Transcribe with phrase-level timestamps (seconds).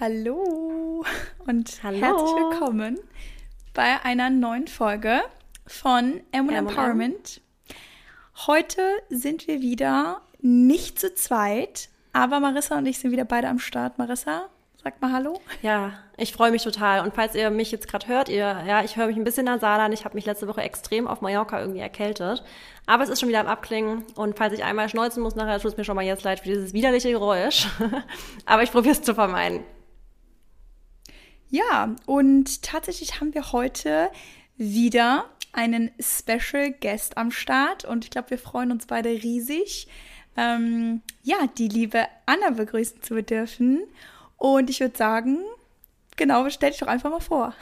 [0.00, 1.04] Hallo
[1.46, 1.98] und Hallo.
[1.98, 2.98] herzlich willkommen
[3.74, 5.20] bei einer neuen Folge
[5.68, 6.48] von M.
[6.48, 7.40] Empowerment.
[8.48, 13.60] Heute sind wir wieder nicht zu zweit, aber Marissa und ich sind wieder beide am
[13.60, 13.96] Start.
[13.96, 14.48] Marissa,
[14.82, 15.40] sag mal Hallo.
[15.62, 17.00] Ja, ich freue mich total.
[17.04, 19.78] Und falls ihr mich jetzt gerade hört, ihr, ja, ich höre mich ein bisschen nasal
[19.78, 19.92] an.
[19.92, 22.42] Ich habe mich letzte Woche extrem auf Mallorca irgendwie erkältet.
[22.86, 24.04] Aber es ist schon wieder am Abklingen.
[24.16, 26.48] Und falls ich einmal schneuzen muss nachher, tut es mir schon mal jetzt leid für
[26.48, 27.68] dieses widerliche Geräusch.
[28.44, 29.64] Aber ich probiere es zu vermeiden.
[31.54, 34.10] Ja, und tatsächlich haben wir heute
[34.56, 39.86] wieder einen Special Guest am Start und ich glaube, wir freuen uns beide riesig,
[40.36, 43.84] ähm, ja, die liebe Anna begrüßen zu dürfen.
[44.36, 45.38] Und ich würde sagen,
[46.16, 47.54] genau, stell dich doch einfach mal vor.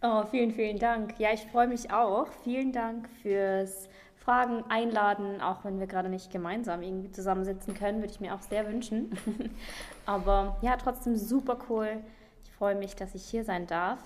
[0.00, 1.18] Oh, vielen, vielen Dank.
[1.18, 2.28] Ja, ich freue mich auch.
[2.44, 8.12] Vielen Dank fürs Fragen, Einladen, auch wenn wir gerade nicht gemeinsam irgendwie zusammensitzen können, würde
[8.12, 9.18] ich mir auch sehr wünschen.
[10.06, 12.04] Aber ja, trotzdem super cool.
[12.58, 13.98] Freue mich, dass ich hier sein darf.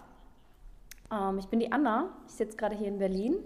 [1.12, 2.10] Ähm, ich bin die Anna.
[2.26, 3.36] Ich sitze gerade hier in Berlin.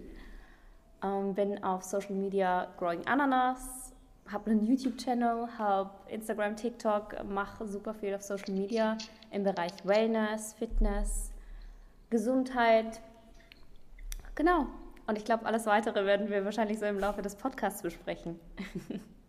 [1.02, 3.92] Ähm, bin auf Social Media Growing Ananas,
[4.30, 8.96] habe einen YouTube-Channel, habe Instagram, TikTok, mache super viel auf Social Media
[9.32, 11.32] im Bereich Wellness, Fitness,
[12.08, 13.00] Gesundheit.
[14.36, 14.66] Genau.
[15.08, 18.38] Und ich glaube, alles weitere werden wir wahrscheinlich so im Laufe des Podcasts besprechen.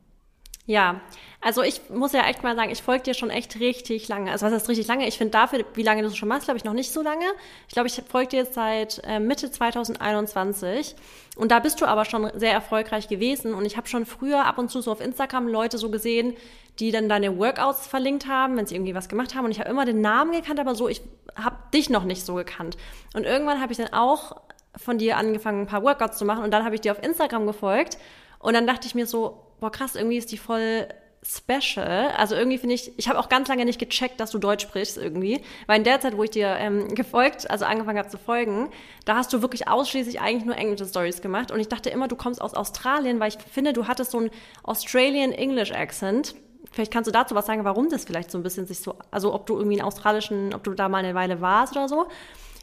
[0.66, 1.02] Ja,
[1.42, 4.31] also ich muss ja echt mal sagen, ich folge dir schon echt richtig lange.
[4.31, 5.06] Also was heißt richtig lange?
[5.09, 7.25] Ich finde dafür, wie lange du es schon machst, glaube ich noch nicht so lange.
[7.67, 10.95] Ich glaube, ich folge dir jetzt seit äh, Mitte 2021
[11.36, 14.58] und da bist du aber schon sehr erfolgreich gewesen und ich habe schon früher ab
[14.58, 16.34] und zu so auf Instagram Leute so gesehen,
[16.80, 19.69] die dann deine Workouts verlinkt haben, wenn sie irgendwie was gemacht haben und ich habe
[19.69, 21.02] immer den Namen gekannt, aber so, ich
[21.36, 22.78] habe dich noch nicht so gekannt.
[23.14, 24.38] Und irgendwann habe ich dann auch
[24.78, 27.45] von dir angefangen, ein paar Workouts zu machen und dann habe ich dir auf Instagram
[27.47, 27.97] gefolgt
[28.44, 30.88] und dann dachte ich mir so, boah krass, irgendwie ist die voll
[31.25, 32.11] special.
[32.17, 34.97] Also irgendwie finde ich, ich habe auch ganz lange nicht gecheckt, dass du Deutsch sprichst
[34.97, 38.69] irgendwie, weil in der Zeit, wo ich dir ähm, gefolgt, also angefangen habe zu folgen,
[39.05, 42.17] da hast du wirklich ausschließlich eigentlich nur englische Stories gemacht und ich dachte immer, du
[42.17, 44.29] kommst aus Australien, weil ich finde, du hattest so einen
[44.63, 46.35] Australian English Accent.
[46.72, 49.34] Vielleicht kannst du dazu was sagen, warum das vielleicht so ein bisschen sich so, also
[49.34, 52.07] ob du irgendwie einen australischen, ob du da mal eine Weile warst oder so.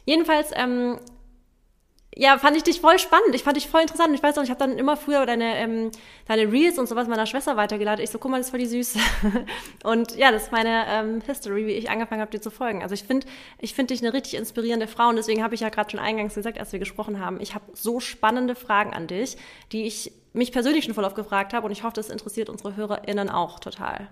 [0.05, 0.99] Jedenfalls ähm,
[2.15, 3.33] ja, fand ich dich voll spannend.
[3.33, 4.13] Ich fand dich voll interessant.
[4.13, 5.91] Ich weiß noch, ich habe dann immer früher deine, ähm,
[6.27, 8.03] deine Reels und sowas meiner Schwester weitergeladen.
[8.03, 8.99] Ich so, guck mal, das ist voll die Süße.
[9.85, 12.83] und ja, das ist meine ähm, History, wie ich angefangen habe, dir zu folgen.
[12.83, 13.27] Also ich finde
[13.59, 16.35] ich find dich eine richtig inspirierende Frau und deswegen habe ich ja gerade schon eingangs
[16.35, 19.37] gesagt, als wir gesprochen haben, ich habe so spannende Fragen an dich,
[19.71, 22.75] die ich mich persönlich schon voll oft gefragt habe und ich hoffe, das interessiert unsere
[22.75, 24.09] HörerInnen auch total.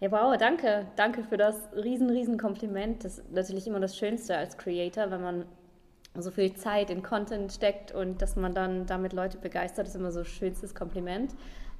[0.00, 0.86] Ja, wow, danke.
[0.96, 3.04] Danke für das riesen, riesen Kompliment.
[3.04, 5.44] Das ist natürlich immer das Schönste als Creator, wenn man
[6.22, 10.12] so viel Zeit in Content steckt und dass man dann damit Leute begeistert, ist immer
[10.12, 11.34] so schönstes Kompliment.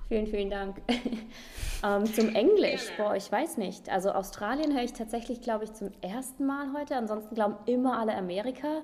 [0.08, 0.82] Vielen, vielen Dank.
[1.84, 3.88] ähm, zum Englisch, boah, ich weiß nicht.
[3.88, 6.96] Also Australien höre ich tatsächlich, glaube ich, zum ersten Mal heute.
[6.96, 8.82] Ansonsten glauben immer alle Amerika.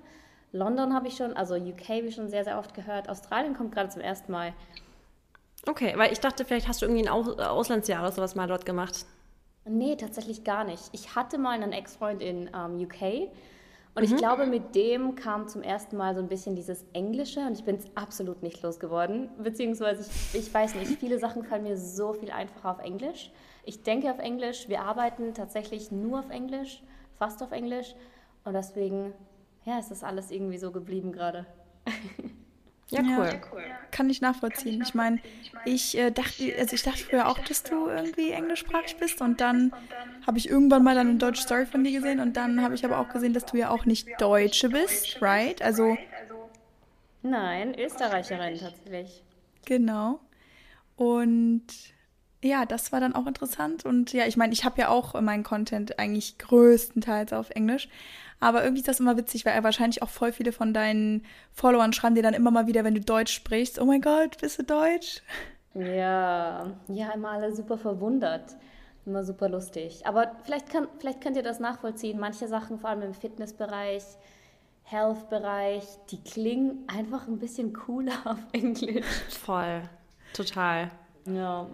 [0.53, 3.09] London habe ich schon, also UK habe ich schon sehr, sehr oft gehört.
[3.09, 4.55] Australien kommt gerade zum ersten Mal.
[5.67, 8.65] Okay, weil ich dachte, vielleicht hast du irgendwie ein Aus Auslandsjahr oder sowas mal dort
[8.65, 9.05] gemacht.
[9.67, 10.85] Nee, tatsächlich gar nicht.
[10.93, 13.31] Ich hatte mal einen Ex-Freund in ähm, UK
[13.95, 17.59] und ich glaube, mit dem kam zum ersten Mal so ein bisschen dieses Englische und
[17.59, 19.29] ich bin es absolut nicht losgeworden.
[19.43, 23.33] Beziehungsweise, ich, ich weiß nicht, viele Sachen fallen mir so viel einfacher auf Englisch.
[23.65, 26.83] Ich denke auf Englisch, wir arbeiten tatsächlich nur auf Englisch,
[27.19, 27.95] fast auf Englisch.
[28.45, 29.13] Und deswegen,
[29.65, 31.47] ja, ist das alles irgendwie so geblieben gerade.
[32.91, 33.41] Ja, cool.
[33.91, 34.81] Kann ich nachvollziehen.
[34.83, 35.21] Ich meine,
[35.65, 39.75] ich äh, dachte, also ich dachte früher auch, dass du irgendwie englischsprachig bist und dann
[40.27, 42.85] habe ich irgendwann mal dann eine deutsche Story von dir gesehen und dann habe ich
[42.85, 45.63] aber auch gesehen, dass du ja auch nicht Deutsche bist, right?
[45.63, 45.99] Also
[47.23, 49.25] Nein, Österreicherin tatsächlich.
[49.65, 50.21] genau.
[50.97, 51.67] Und
[52.43, 55.45] ja, das war dann auch interessant und ja, ich meine, ich habe ja auch meinen
[55.45, 57.89] Content eigentlich größtenteils auf Englisch,
[58.41, 62.15] aber irgendwie ist das immer witzig, weil wahrscheinlich auch voll viele von deinen Followern schreiben
[62.15, 65.23] dir dann immer mal wieder, wenn du Deutsch sprichst, oh mein Gott, bist du Deutsch?
[65.75, 68.57] Ja, ja, immer alle super verwundert.
[69.07, 70.07] Immer super lustig.
[70.07, 72.19] Aber vielleicht, kann, vielleicht könnt ihr das nachvollziehen.
[72.19, 74.03] Manche Sachen, vor allem im Fitnessbereich,
[74.85, 79.07] Health-Bereich, die klingen einfach ein bisschen cooler auf Englisch.
[79.29, 79.83] Voll.
[80.33, 80.91] Total.
[81.27, 81.67] Ja.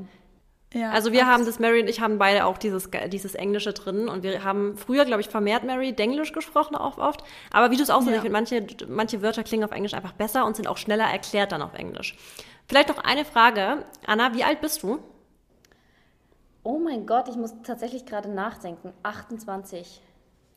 [0.74, 4.08] Ja, Also wir haben das, Mary und ich haben beide auch dieses, dieses Englische drin
[4.08, 7.22] und wir haben früher, glaube ich, vermehrt Mary Denglisch gesprochen auch oft.
[7.52, 8.16] Aber wie du es auch sagst, Ja.
[8.16, 11.52] ich finde, manche, manche Wörter klingen auf Englisch einfach besser und sind auch schneller erklärt
[11.52, 12.16] dann auf Englisch.
[12.68, 13.84] Vielleicht noch eine Frage.
[14.06, 14.98] Anna, wie alt bist du?
[16.64, 18.92] Oh mein Gott, ich muss tatsächlich gerade nachdenken.
[19.04, 20.02] 28.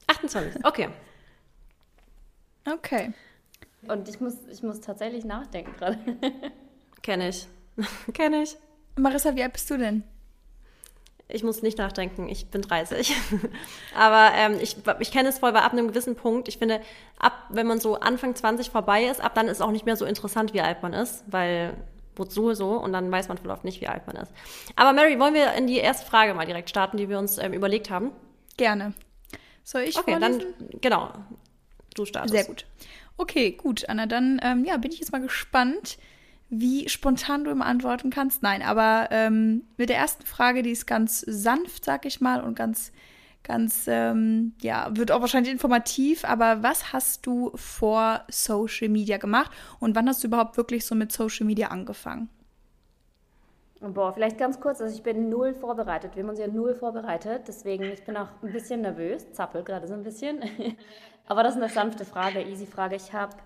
[0.08, 0.66] 28.
[0.66, 0.90] Okay.
[2.72, 3.14] Okay.
[3.88, 5.98] Und ich muss, ich muss tatsächlich nachdenken gerade.
[7.02, 7.48] Kenne ich.
[8.14, 8.58] Kenne ich.
[8.96, 10.04] Marissa, wie alt bist du denn?
[11.32, 13.14] Ich muss nicht nachdenken, ich bin 30.
[13.96, 16.82] Aber ähm, ich, ich kenne es voll, weil ab einem gewissen Punkt, ich finde,
[17.20, 20.06] ab, wenn man so Anfang 20 vorbei ist, ab dann ist auch nicht mehr so
[20.06, 21.78] interessant, wie alt man ist, weil
[22.16, 24.32] wozu so und dann weiß man voll oft nicht, wie alt man ist.
[24.76, 27.54] Aber Mary, wollen wir in die erste Frage mal direkt starten, die wir uns ähm,
[27.54, 28.12] überlegt haben?
[28.58, 28.94] Gerne.
[29.64, 30.56] Soll ich Okay, vorlesen?
[30.60, 31.14] dann, genau,
[31.94, 32.34] du startest.
[32.34, 32.66] Sehr gut.
[33.18, 35.98] Okay, gut, Anna, dann ähm, ja, bin ich jetzt mal gespannt,
[36.50, 38.42] wie spontan du immer antworten kannst.
[38.42, 42.56] Nein, aber ähm, mit der ersten Frage, die ist ganz sanft, sag ich mal, und
[42.56, 42.92] ganz,
[43.44, 46.26] ganz, ähm, ja, wird auch wahrscheinlich informativ.
[46.26, 50.96] Aber was hast du vor Social Media gemacht und wann hast du überhaupt wirklich so
[50.96, 52.30] mit Social Media angefangen?
[53.82, 56.16] Boah, vielleicht ganz kurz, also ich bin null vorbereitet.
[56.16, 59.88] Wir haben uns ja null vorbereitet, deswegen ich bin auch ein bisschen nervös, zappel gerade
[59.88, 60.42] so ein bisschen.
[61.28, 62.98] Aber das ist eine sanfte Frage, easy Frage.
[62.98, 63.38] Ich habe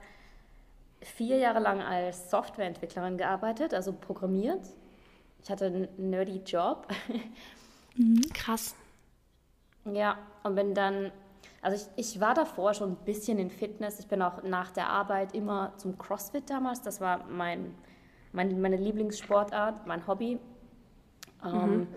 [1.03, 4.61] vier Jahre lang als Softwareentwicklerin gearbeitet, also programmiert.
[5.43, 6.87] Ich hatte einen nerdy Job.
[8.33, 8.75] Krass.
[9.85, 11.11] Ja, und bin dann,
[11.61, 13.99] also ich, ich war davor schon ein bisschen in Fitness.
[13.99, 16.81] Ich bin auch nach der Arbeit immer zum CrossFit damals.
[16.81, 17.75] Das war mein,
[18.31, 20.39] mein, meine Lieblingssportart, mein Hobby.
[21.43, 21.87] Ähm,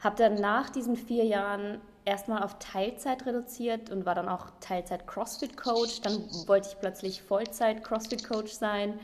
[0.00, 5.06] habe dann nach diesen vier Jahren erstmal auf Teilzeit reduziert und war dann auch Teilzeit
[5.06, 6.00] CrossFit-Coach.
[6.02, 8.98] Dann wollte ich plötzlich Vollzeit CrossFit-Coach sein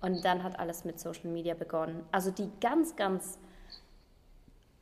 [0.00, 2.04] und dann hat alles mit Social Media begonnen.
[2.12, 3.38] Also die ganz, ganz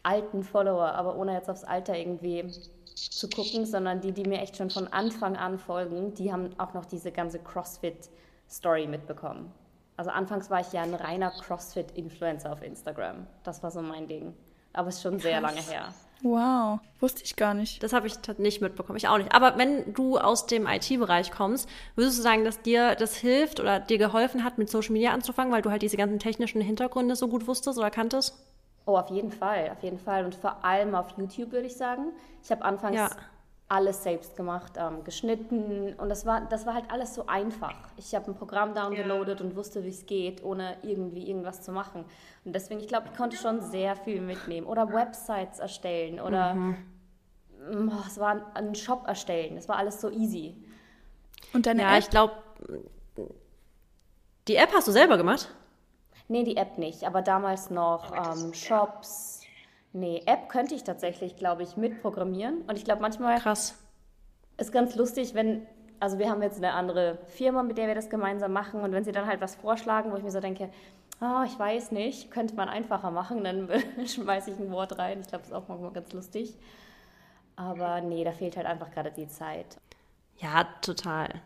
[0.02, 2.50] alten Follower, aber ohne jetzt aufs Alter irgendwie
[2.94, 6.74] zu gucken, sondern die, die mir echt schon von Anfang an folgen, die haben auch
[6.74, 9.52] noch diese ganze CrossFit-Story mitbekommen.
[9.96, 13.26] Also anfangs war ich ja ein reiner CrossFit-Influencer auf Instagram.
[13.42, 14.34] Das war so mein Ding.
[14.72, 15.92] Aber es ist schon sehr lange her.
[16.22, 17.82] Wow, wusste ich gar nicht.
[17.82, 19.32] Das habe ich nicht mitbekommen, ich auch nicht.
[19.32, 23.78] Aber wenn du aus dem IT-Bereich kommst, würdest du sagen, dass dir das hilft oder
[23.78, 27.28] dir geholfen hat, mit Social Media anzufangen, weil du halt diese ganzen technischen Hintergründe so
[27.28, 28.36] gut wusstest oder kanntest?
[28.84, 30.24] Oh, auf jeden Fall, auf jeden Fall.
[30.24, 32.06] Und vor allem auf YouTube würde ich sagen.
[32.42, 33.10] Ich habe anfangs Ja.
[33.68, 37.74] Alles selbst gemacht, ähm, geschnitten und das war, das war halt alles so einfach.
[37.96, 42.04] Ich habe ein Programm downgeloadet und wusste, wie es geht, ohne irgendwie irgendwas zu machen.
[42.44, 44.66] Und deswegen, ich glaube, ich konnte schon sehr viel mitnehmen.
[44.66, 46.76] Oder Websites erstellen oder mm,
[47.90, 49.56] oh, es war ein, ein Shop erstellen.
[49.56, 50.56] Das war alles so easy.
[51.52, 51.98] Und deine Ja, App?
[51.98, 52.34] ich glaube,
[54.48, 55.48] die App hast du selber gemacht?
[56.28, 59.38] Nee, die App nicht, aber damals noch ähm, Shops.
[59.93, 62.62] Nee, App könnte ich tatsächlich, glaube ich, mitprogrammieren.
[62.62, 63.79] Und ich glaube, manchmal Krass.
[64.58, 65.67] ist ganz lustig, wenn,
[65.99, 68.81] also wir haben jetzt eine andere Firma, mit der wir das gemeinsam machen.
[68.81, 70.70] Und wenn sie dann halt was vorschlagen, wo ich mir so denke,
[71.20, 73.69] ah, ich weiß nicht, könnte man einfacher machen, dann
[74.06, 75.20] schmeiße ich ein Wort rein.
[75.20, 76.55] Ich glaube, das ist auch manchmal ganz lustig.
[77.56, 79.79] Aber nee, da fehlt halt einfach gerade die Zeit.
[80.37, 81.40] Ja, total.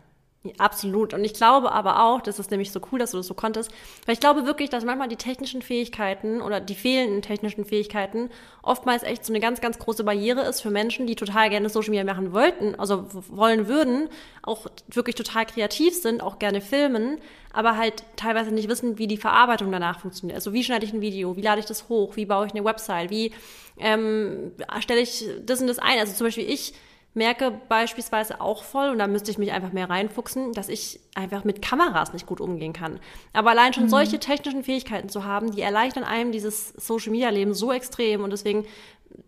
[0.57, 1.13] Absolut.
[1.13, 3.71] Und ich glaube aber auch, das ist nämlich so cool, dass du das so konntest,
[4.05, 8.29] weil ich glaube wirklich, dass manchmal die technischen Fähigkeiten oder die fehlenden technischen Fähigkeiten
[8.61, 11.91] oftmals echt so eine ganz, ganz große Barriere ist für Menschen, die total gerne Social
[11.91, 14.09] Media machen wollten, also wollen würden,
[14.41, 17.19] auch wirklich total kreativ sind, auch gerne filmen,
[17.53, 20.35] aber halt teilweise nicht wissen, wie die Verarbeitung danach funktioniert.
[20.35, 22.65] Also wie schneide ich ein Video, wie lade ich das hoch, wie baue ich eine
[22.65, 23.31] Website, wie
[23.79, 24.51] ähm,
[24.81, 25.99] stelle ich das und das ein.
[25.99, 26.73] Also zum Beispiel ich
[27.13, 31.43] merke beispielsweise auch voll, und da müsste ich mich einfach mehr reinfuchsen, dass ich einfach
[31.43, 32.99] mit Kameras nicht gut umgehen kann.
[33.33, 38.23] Aber allein schon solche technischen Fähigkeiten zu haben, die erleichtern einem dieses Social-Media-Leben so extrem.
[38.23, 38.65] Und deswegen,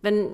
[0.02, 0.30] wenn,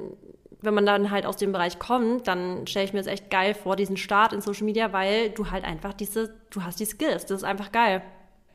[0.62, 3.54] wenn man dann halt aus dem Bereich kommt, dann stelle ich mir das echt geil
[3.54, 7.26] vor, diesen Start in Social Media, weil du halt einfach diese, du hast die Skills.
[7.26, 8.02] Das ist einfach geil.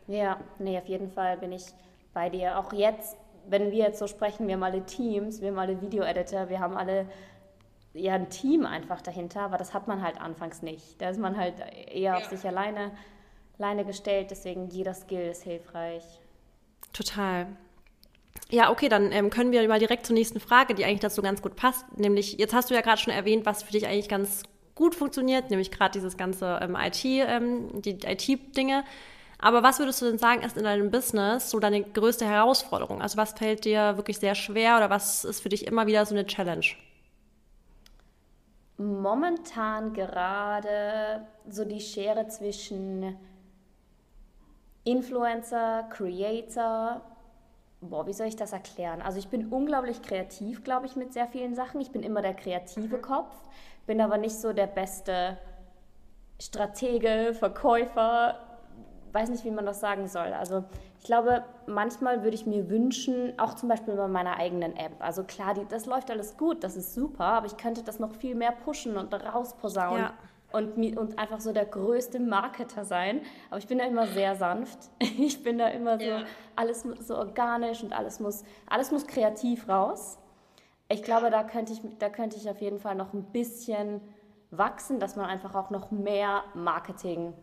[0.08, 1.66] Ja, nee, auf jeden Fall bin ich
[2.14, 2.58] bei dir.
[2.58, 3.16] Auch jetzt,
[3.48, 6.76] wenn wir jetzt so sprechen, wir haben alle Teams, wir haben alle Video-Editor, wir haben
[6.76, 7.06] alle
[7.98, 11.02] ja ein Team einfach dahinter, aber das hat man halt anfangs nicht.
[11.02, 11.56] Da ist man halt
[11.94, 12.92] eher auf sich alleine,
[13.58, 16.04] alleine gestellt, deswegen jeder Skill ist hilfreich.
[16.94, 17.48] Total.
[18.50, 21.42] Ja, okay, dann ähm, können wir mal direkt zur nächsten Frage, die eigentlich dazu ganz
[21.42, 21.86] gut passt.
[21.98, 25.50] Nämlich, jetzt hast du ja gerade schon erwähnt, was für dich eigentlich ganz gut funktioniert,
[25.50, 28.84] nämlich gerade dieses ganze ähm, IT, ähm, die IT-Dinge.
[29.40, 33.02] Aber was würdest du denn sagen, ist in deinem Business so deine größte Herausforderung?
[33.02, 36.16] Also was fällt dir wirklich sehr schwer oder was ist für dich immer wieder so
[36.16, 36.66] eine Challenge?
[38.78, 43.18] Momentan gerade so die Schere zwischen
[44.84, 47.02] Influencer, Creator.
[47.82, 49.02] Boah, wie soll ich das erklären?
[49.02, 51.82] Also ich bin unglaublich kreativ, glaube ich, mit sehr vielen Sachen.
[51.82, 53.36] Ich bin immer der kreative Kopf,
[53.88, 55.38] bin aber nicht so der beste
[56.40, 58.47] Stratege, Verkäufer,
[59.18, 60.34] weiß nicht, wie man das sagen soll.
[60.34, 60.64] Also
[61.00, 64.94] ich glaube, manchmal würde ich mir wünschen, auch zum Beispiel bei meiner eigenen App.
[65.00, 68.14] Also klar, die, das läuft alles gut, das ist super, aber ich könnte das noch
[68.14, 70.04] viel mehr pushen und rausposaunen.
[70.04, 70.14] Ja.
[70.54, 73.22] Und, und einfach so der größte Marketer sein.
[73.50, 74.78] Aber ich bin da immer sehr sanft.
[75.20, 76.12] Ich bin da immer so,
[76.56, 80.20] alles so organisch und alles muss, alles muss kreativ raus.
[80.90, 84.00] ich glaube, da könnte ich, da könnte ich auf jeden Fall noch ein bisschen
[84.52, 87.34] wachsen, dass man einfach auch noch mehr Marketing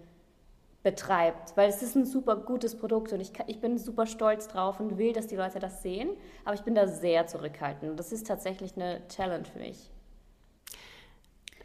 [0.85, 4.79] betreibt, weil es ist ein super gutes Produkt und ich, ich bin super stolz drauf
[4.79, 6.11] und will, dass die Leute das sehen,
[6.45, 7.99] aber ich bin da sehr zurückhaltend.
[7.99, 9.91] Das ist tatsächlich eine Challenge für mich.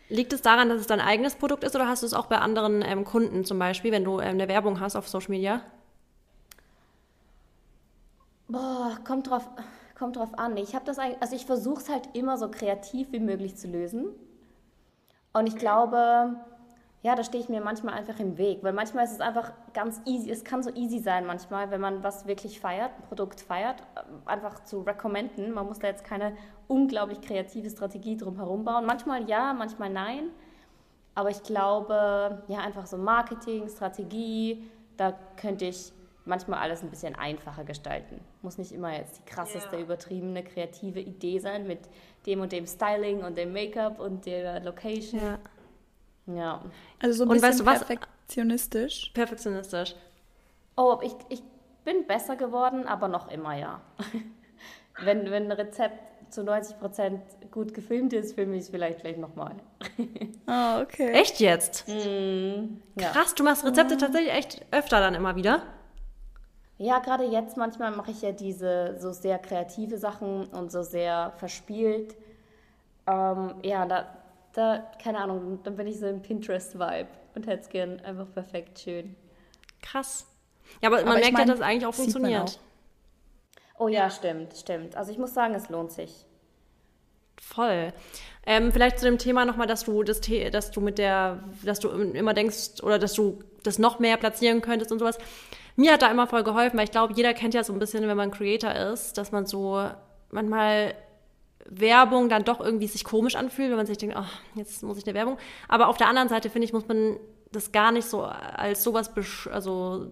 [0.08, 2.38] Liegt es daran, dass es dein eigenes Produkt ist oder hast du es auch bei
[2.38, 5.62] anderen ähm, Kunden zum Beispiel, wenn du ähm, eine Werbung hast auf Social Media?
[8.48, 9.48] Boah, kommt drauf,
[9.96, 10.56] kommt drauf an.
[10.58, 14.08] Ich habe das also ich versuche es halt immer so kreativ wie möglich zu lösen.
[15.34, 16.38] Und ich glaube,
[17.02, 20.02] ja, da stehe ich mir manchmal einfach im Weg, weil manchmal ist es einfach ganz
[20.06, 23.82] easy, es kann so easy sein manchmal, wenn man was wirklich feiert, ein Produkt feiert,
[24.26, 25.54] einfach zu recommenden.
[25.54, 26.36] Man muss da jetzt keine
[26.68, 28.86] unglaublich kreative Strategie drum herum bauen.
[28.86, 30.30] Manchmal ja, manchmal nein.
[31.16, 35.94] Aber ich glaube, ja, einfach so Marketing, Strategie, da könnte ich
[36.26, 38.20] manchmal alles ein bisschen einfacher gestalten.
[38.42, 39.84] Muss nicht immer jetzt die krasseste, yeah.
[39.84, 41.80] übertriebene, kreative Idee sein mit
[42.26, 45.22] dem und dem Styling und dem Make-up und der Location.
[45.22, 45.40] Ja.
[46.36, 46.62] Ja.
[47.02, 49.12] Also so ein bisschen weißt du perfektionistisch.
[49.14, 49.96] Perfektionistisch.
[50.76, 51.44] Oh, ich, ich
[51.84, 53.82] bin besser geworden, aber noch immer ja.
[55.04, 56.00] wenn, wenn ein Rezept
[56.32, 57.22] zu 90 Prozent
[57.52, 59.56] gut gefilmt ist, filme ich es vielleicht vielleicht nochmal.
[60.48, 61.12] oh, okay.
[61.14, 61.88] Echt jetzt?
[61.88, 63.10] Mm, ja.
[63.10, 64.00] Krass, du machst Rezepte mm.
[64.00, 65.64] tatsächlich echt öfter dann immer wieder?
[66.78, 71.34] Ja, gerade jetzt manchmal mache ich ja diese so sehr kreative Sachen und so sehr
[71.38, 72.16] verspielt.
[73.06, 74.06] Ähm, ja, da,
[74.60, 78.80] da, keine Ahnung, dann bin ich so im Pinterest-Vibe und hätte es gern einfach perfekt
[78.80, 79.16] schön.
[79.82, 80.28] Krass.
[80.82, 82.60] Ja, aber, aber man merkt mein, ja, dass es eigentlich auch funktioniert.
[83.78, 83.86] Auch.
[83.86, 84.96] Oh ja, stimmt, stimmt.
[84.98, 86.26] Also ich muss sagen, es lohnt sich.
[87.42, 87.94] Voll.
[88.46, 90.20] Ähm, vielleicht zu dem Thema nochmal, dass du das,
[90.52, 94.62] dass du mit der, dass du immer denkst oder dass du das noch mehr platzieren
[94.62, 95.18] könntest und sowas.
[95.78, 98.06] Mir hat da immer voll geholfen, weil ich glaube, jeder kennt ja so ein bisschen,
[98.06, 99.90] wenn man Creator ist, dass man so
[100.30, 100.94] manchmal
[101.70, 105.06] Werbung dann doch irgendwie sich komisch anfühlt, wenn man sich denkt, ach, jetzt muss ich
[105.06, 105.38] eine Werbung.
[105.68, 107.18] Aber auf der anderen Seite, finde ich, muss man
[107.52, 109.12] das gar nicht so als sowas
[109.52, 110.08] also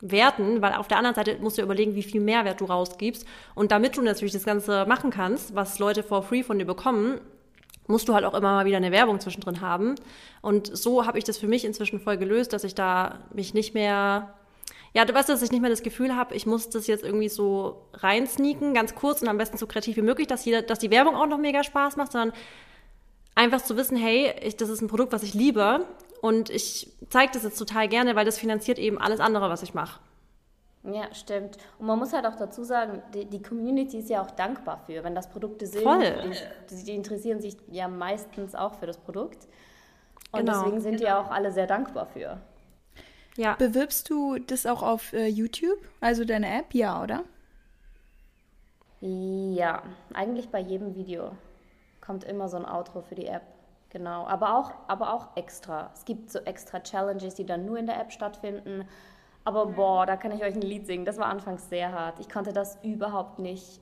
[0.00, 3.26] werten, weil auf der anderen Seite musst du überlegen, wie viel Mehrwert du rausgibst.
[3.54, 7.20] Und damit du natürlich das Ganze machen kannst, was Leute for free von dir bekommen,
[7.86, 9.94] musst du halt auch immer mal wieder eine Werbung zwischendrin haben.
[10.40, 13.74] Und so habe ich das für mich inzwischen voll gelöst, dass ich da mich nicht
[13.74, 14.34] mehr
[14.94, 17.28] ja, du weißt, dass ich nicht mehr das Gefühl habe, ich muss das jetzt irgendwie
[17.28, 20.90] so reinsneaken, ganz kurz und am besten so kreativ wie möglich, dass, jeder, dass die
[20.90, 22.32] Werbung auch noch mega Spaß macht, sondern
[23.34, 25.84] einfach zu wissen, hey, ich, das ist ein Produkt, was ich liebe
[26.20, 29.74] und ich zeige das jetzt total gerne, weil das finanziert eben alles andere, was ich
[29.74, 29.98] mache.
[30.84, 31.56] Ja, stimmt.
[31.78, 35.02] Und man muss halt auch dazu sagen, die, die, Community ist ja auch dankbar für,
[35.02, 35.82] wenn das Produkte sind.
[35.82, 36.04] Voll.
[36.70, 39.48] Die, die interessieren sich ja meistens auch für das Produkt.
[40.30, 40.62] Und genau.
[40.62, 42.38] deswegen sind die auch alle sehr dankbar für.
[43.36, 43.54] Ja.
[43.56, 46.72] Bewirbst du das auch auf äh, YouTube, also deine App?
[46.72, 47.24] Ja, oder?
[49.00, 51.32] Ja, eigentlich bei jedem Video
[52.00, 53.42] kommt immer so ein Outro für die App.
[53.90, 55.90] Genau, aber auch, aber auch extra.
[55.94, 58.88] Es gibt so extra Challenges, die dann nur in der App stattfinden.
[59.44, 61.04] Aber boah, da kann ich euch ein Lied singen.
[61.04, 62.18] Das war anfangs sehr hart.
[62.18, 63.80] Ich konnte das überhaupt nicht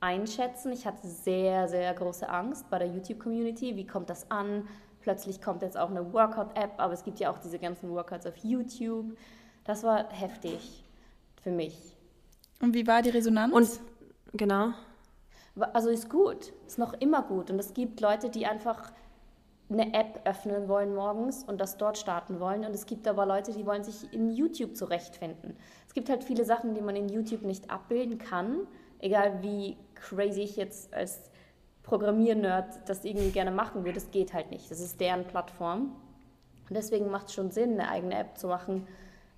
[0.00, 0.72] einschätzen.
[0.72, 3.76] Ich hatte sehr, sehr große Angst bei der YouTube-Community.
[3.76, 4.68] Wie kommt das an?
[5.02, 8.36] Plötzlich kommt jetzt auch eine Workout-App, aber es gibt ja auch diese ganzen Workouts auf
[8.38, 9.16] YouTube.
[9.64, 10.84] Das war heftig
[11.42, 11.96] für mich.
[12.60, 13.52] Und wie war die Resonanz?
[13.52, 13.68] Und
[14.32, 14.72] genau.
[15.74, 17.50] Also ist gut, ist noch immer gut.
[17.50, 18.92] Und es gibt Leute, die einfach
[19.68, 22.64] eine App öffnen wollen morgens und das dort starten wollen.
[22.64, 25.56] Und es gibt aber Leute, die wollen sich in YouTube zurechtfinden.
[25.86, 28.66] Es gibt halt viele Sachen, die man in YouTube nicht abbilden kann,
[29.00, 31.31] egal wie crazy ich jetzt als
[31.82, 33.94] Programmiernerd das irgendwie gerne machen würde.
[33.94, 34.70] Das geht halt nicht.
[34.70, 35.96] Das ist deren Plattform.
[36.68, 38.86] Und deswegen macht es schon Sinn, eine eigene App zu machen,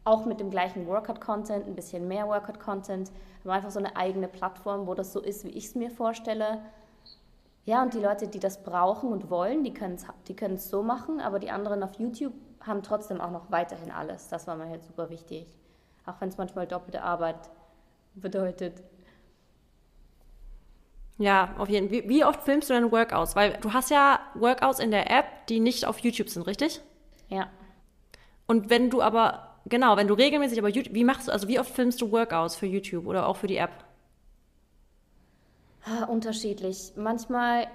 [0.05, 3.11] auch mit dem gleichen Workout-Content, ein bisschen mehr Workout-Content,
[3.43, 6.61] aber einfach so eine eigene Plattform, wo das so ist, wie ich es mir vorstelle.
[7.65, 11.21] Ja, und die Leute, die das brauchen und wollen, die können es die so machen,
[11.21, 14.29] aber die anderen auf YouTube haben trotzdem auch noch weiterhin alles.
[14.29, 15.47] Das war mir halt super wichtig.
[16.07, 17.49] Auch wenn es manchmal doppelte Arbeit
[18.15, 18.83] bedeutet.
[21.19, 22.05] Ja, auf jeden Fall.
[22.05, 23.37] Wie, wie, oft filmst du deine Workouts?
[23.37, 26.81] Weil du hast ja Workouts in der App, die nicht auf YouTube sind, richtig?
[27.29, 27.49] Ja.
[28.47, 31.61] Und wenn du aber, genau, wenn du regelmäßig aber YouTube, wie machst du, also wie
[31.61, 33.85] oft filmst du Workouts für YouTube oder auch für die App?
[35.87, 36.93] Ah, unterschiedlich.
[36.97, 37.69] Manchmal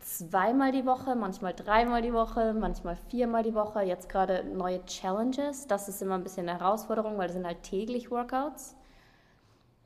[0.00, 3.82] zweimal die Woche, manchmal dreimal die Woche, manchmal viermal die Woche.
[3.82, 5.66] Jetzt gerade neue Challenges.
[5.66, 8.76] Das ist immer ein bisschen eine Herausforderung, weil das sind halt täglich Workouts.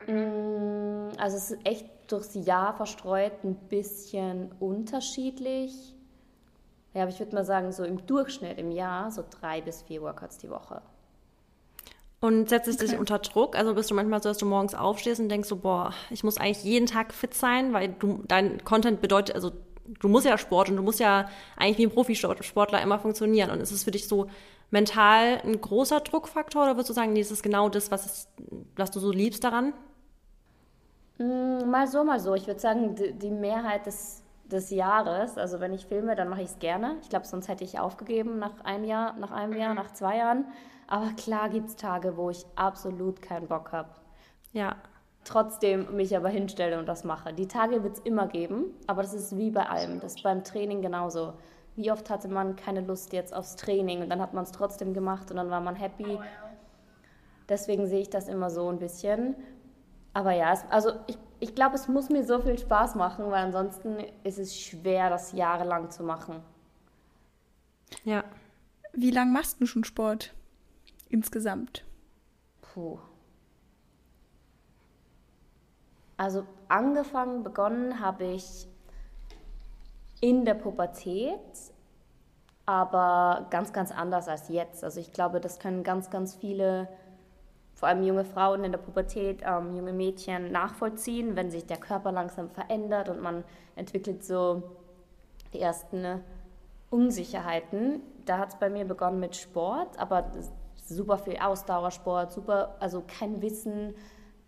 [0.06, 5.94] Mm, also es ist echt durchs Jahr verstreut ein bisschen unterschiedlich.
[6.94, 10.02] Ja, aber ich würde mal sagen, so im Durchschnitt im Jahr so drei bis vier
[10.02, 10.82] Workouts die Woche.
[12.20, 12.86] Und setzt es okay.
[12.86, 13.56] dich unter Druck?
[13.56, 16.36] Also bist du manchmal so, dass du morgens aufstehst und denkst so, boah, ich muss
[16.36, 19.52] eigentlich jeden Tag fit sein, weil du, dein Content bedeutet, also
[19.86, 23.50] du musst ja Sport und du musst ja eigentlich wie ein Profisportler immer funktionieren.
[23.50, 24.26] Und ist es für dich so
[24.70, 28.28] mental ein großer Druckfaktor oder würdest du sagen, nee, das ist genau das, was, ist,
[28.76, 29.72] was du so liebst daran?
[31.20, 32.34] Mm, mal so, mal so.
[32.34, 36.40] Ich würde sagen, die, die Mehrheit des, des Jahres, also wenn ich filme, dann mache
[36.40, 36.96] ich es gerne.
[37.02, 40.46] Ich glaube, sonst hätte ich aufgegeben nach einem Jahr, nach einem Jahr, nach zwei Jahren.
[40.88, 43.90] Aber klar gibt es Tage, wo ich absolut keinen Bock habe.
[44.52, 44.76] Ja.
[45.22, 47.34] Trotzdem mich aber hinstelle und das mache.
[47.34, 50.00] Die Tage wird es immer geben, aber das ist wie bei allem.
[50.00, 51.34] Das ist beim Training genauso.
[51.76, 54.94] Wie oft hatte man keine Lust jetzt aufs Training und dann hat man es trotzdem
[54.94, 56.18] gemacht und dann war man happy.
[57.50, 59.36] Deswegen sehe ich das immer so ein bisschen.
[60.12, 63.44] Aber ja, es, also ich, ich glaube, es muss mir so viel Spaß machen, weil
[63.44, 66.42] ansonsten ist es schwer, das jahrelang zu machen.
[68.04, 68.24] Ja.
[68.92, 70.34] Wie lange machst du schon Sport?
[71.10, 71.84] insgesamt?
[72.62, 72.98] Puh.
[76.16, 78.68] Also angefangen, begonnen habe ich
[80.20, 81.40] in der Pubertät,
[82.66, 84.84] aber ganz, ganz anders als jetzt.
[84.84, 86.88] Also ich glaube, das können ganz, ganz viele,
[87.80, 92.12] vor allem junge Frauen in der Pubertät, ähm, junge Mädchen nachvollziehen, wenn sich der Körper
[92.12, 93.42] langsam verändert und man
[93.74, 94.62] entwickelt so
[95.54, 96.22] die ersten
[96.90, 98.02] Unsicherheiten.
[98.26, 100.30] Da hat es bei mir begonnen mit Sport, aber
[100.76, 103.94] super viel Ausdauersport, super, also kein Wissen,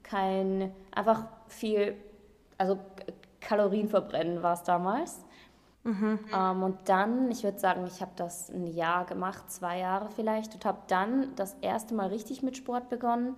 [0.02, 1.96] kein, einfach viel,
[2.58, 2.78] also
[3.40, 5.24] Kalorien verbrennen war es damals.
[5.84, 6.20] Mhm.
[6.32, 10.54] Ähm, und dann, ich würde sagen, ich habe das ein Jahr gemacht, zwei Jahre vielleicht,
[10.54, 13.36] und habe dann das erste Mal richtig mit Sport begonnen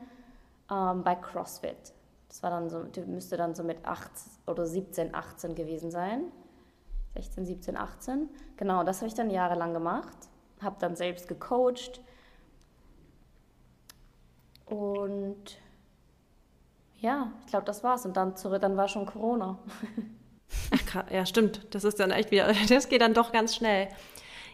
[0.71, 1.95] ähm, bei CrossFit.
[2.29, 4.11] Das war dann so, müsste dann so mit 8
[4.47, 6.25] oder 17, 18 gewesen sein.
[7.15, 8.29] 16, 17, 18.
[8.57, 10.17] Genau, das habe ich dann jahrelang gemacht.
[10.61, 12.01] Habe dann selbst gecoacht,
[14.67, 15.59] und
[17.01, 18.07] ja, ich glaube, das war's.
[18.07, 19.59] Und dann zurück, dann war schon Corona.
[20.71, 21.61] Ach, ja, stimmt.
[21.71, 23.89] Das ist dann echt wieder, das geht dann doch ganz schnell.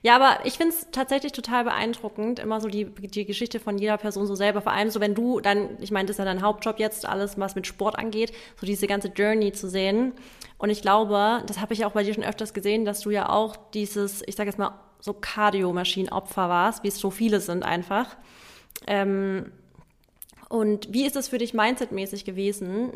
[0.03, 3.99] Ja, aber ich finde es tatsächlich total beeindruckend, immer so die, die Geschichte von jeder
[3.99, 4.63] Person so selber.
[4.63, 7.39] Vor allem so, wenn du dann, ich meine, das ist ja dein Hauptjob jetzt, alles,
[7.39, 10.13] was mit Sport angeht, so diese ganze Journey zu sehen.
[10.57, 13.11] Und ich glaube, das habe ich ja auch bei dir schon öfters gesehen, dass du
[13.11, 17.63] ja auch dieses, ich sage jetzt mal, so Kardiomaschinenopfer warst, wie es so viele sind
[17.63, 18.17] einfach.
[18.87, 19.53] Ähm,
[20.49, 22.93] und wie ist es für dich mindsetmäßig gewesen,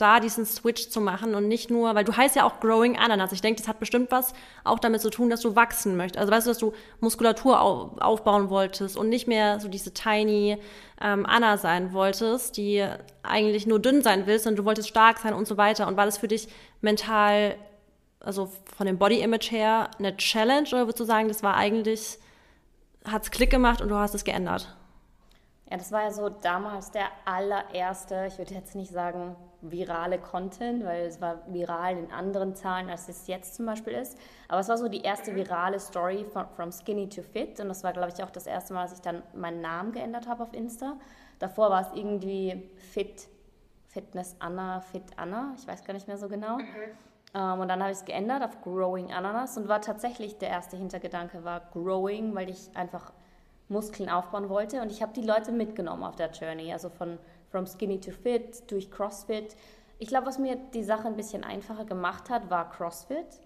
[0.00, 3.32] da diesen Switch zu machen und nicht nur, weil du heißt ja auch Growing Ananas.
[3.32, 4.32] Ich denke, das hat bestimmt was
[4.64, 6.18] auch damit zu tun, dass du wachsen möchtest.
[6.18, 10.58] Also weißt du, dass du Muskulatur aufbauen wolltest und nicht mehr so diese tiny
[11.00, 12.86] ähm, Anna sein wolltest, die
[13.22, 15.86] eigentlich nur dünn sein willst und du wolltest stark sein und so weiter.
[15.86, 16.48] Und war das für dich
[16.80, 17.56] mental,
[18.20, 22.18] also von dem Body Image her, eine Challenge oder würdest du sagen, das war eigentlich,
[23.04, 24.76] hat's Klick gemacht und du hast es geändert?
[25.70, 30.84] Ja, das war ja so damals der allererste, ich würde jetzt nicht sagen virale Content,
[30.84, 34.18] weil es war viral in anderen Zahlen, als es jetzt zum Beispiel ist.
[34.48, 37.60] Aber es war so die erste virale Story von From Skinny to Fit.
[37.60, 40.26] Und das war, glaube ich, auch das erste Mal, dass ich dann meinen Namen geändert
[40.26, 40.96] habe auf Insta.
[41.38, 43.28] Davor war es irgendwie Fit,
[43.88, 46.58] Fitness Anna, Fit Anna, ich weiß gar nicht mehr so genau.
[46.58, 46.64] Mhm.
[47.32, 50.76] Um, und dann habe ich es geändert auf Growing Ananas und war tatsächlich der erste
[50.76, 53.12] Hintergedanke war Growing, weil ich einfach
[53.70, 54.82] Muskeln aufbauen wollte.
[54.82, 57.18] Und ich habe die Leute mitgenommen auf der Journey, also von
[57.50, 59.56] From Skinny to Fit durch CrossFit.
[59.98, 63.40] Ich glaube, was mir die Sache ein bisschen einfacher gemacht hat, war CrossFit.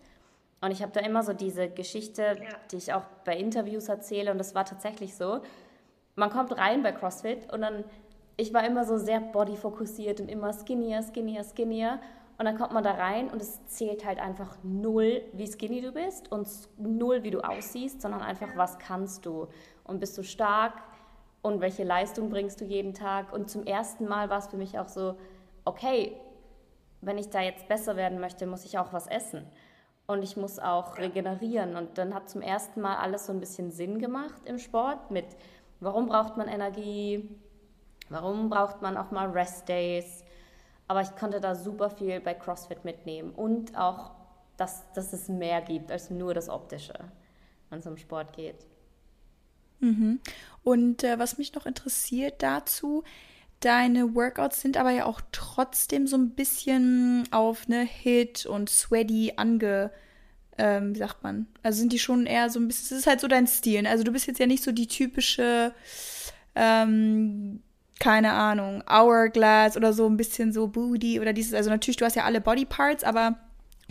[0.60, 2.48] Und ich habe da immer so diese Geschichte, ja.
[2.70, 4.30] die ich auch bei Interviews erzähle.
[4.30, 5.40] Und das war tatsächlich so.
[6.16, 7.84] Man kommt rein bei CrossFit und dann,
[8.36, 12.00] ich war immer so sehr bodyfokussiert und immer skinnier, skinnier, skinnier.
[12.36, 15.92] Und dann kommt man da rein und es zählt halt einfach null, wie skinny du
[15.92, 19.46] bist und null, wie du aussiehst, sondern einfach, was kannst du
[19.84, 20.82] und bist du stark
[21.42, 23.32] und welche Leistung bringst du jeden Tag.
[23.32, 25.16] Und zum ersten Mal war es für mich auch so,
[25.64, 26.16] okay,
[27.02, 29.46] wenn ich da jetzt besser werden möchte, muss ich auch was essen.
[30.06, 31.76] Und ich muss auch regenerieren.
[31.76, 35.26] Und dann hat zum ersten Mal alles so ein bisschen Sinn gemacht im Sport mit,
[35.80, 37.28] warum braucht man Energie,
[38.08, 40.23] warum braucht man auch mal Rest Days.
[40.86, 44.10] Aber ich konnte da super viel bei CrossFit mitnehmen und auch,
[44.56, 46.94] dass, dass es mehr gibt als nur das Optische,
[47.70, 48.66] wenn es um Sport geht.
[49.80, 50.20] Mhm.
[50.62, 53.04] Und äh, was mich noch interessiert dazu,
[53.60, 59.34] deine Workouts sind aber ja auch trotzdem so ein bisschen auf eine Hit und Sweaty
[59.36, 59.90] ange,
[60.58, 61.46] ähm, wie sagt man?
[61.62, 63.86] Also sind die schon eher so ein bisschen, es ist halt so dein Stil.
[63.86, 65.74] Also du bist jetzt ja nicht so die typische,
[66.54, 67.62] ähm,
[68.00, 72.16] keine Ahnung, Hourglass oder so ein bisschen so Booty oder dieses, also natürlich, du hast
[72.16, 73.36] ja alle Bodyparts, aber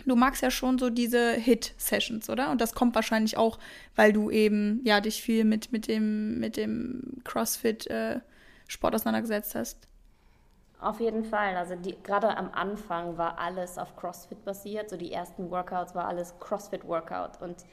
[0.06, 2.50] Du magst ja schon so diese Hit-Sessions, oder?
[2.50, 3.58] Und das kommt wahrscheinlich auch,
[3.96, 8.22] weil du eben ja dich viel mit, mit dem, mit dem CrossFit-Sport
[8.66, 9.86] Sport auseinandergesetzt hast?
[10.80, 11.56] Auf jeden Fall.
[11.56, 14.90] Also gerade am Anfang war alles auf CrossFit basiert.
[14.90, 17.64] So die ersten Workouts war alles CrossFit-Workout und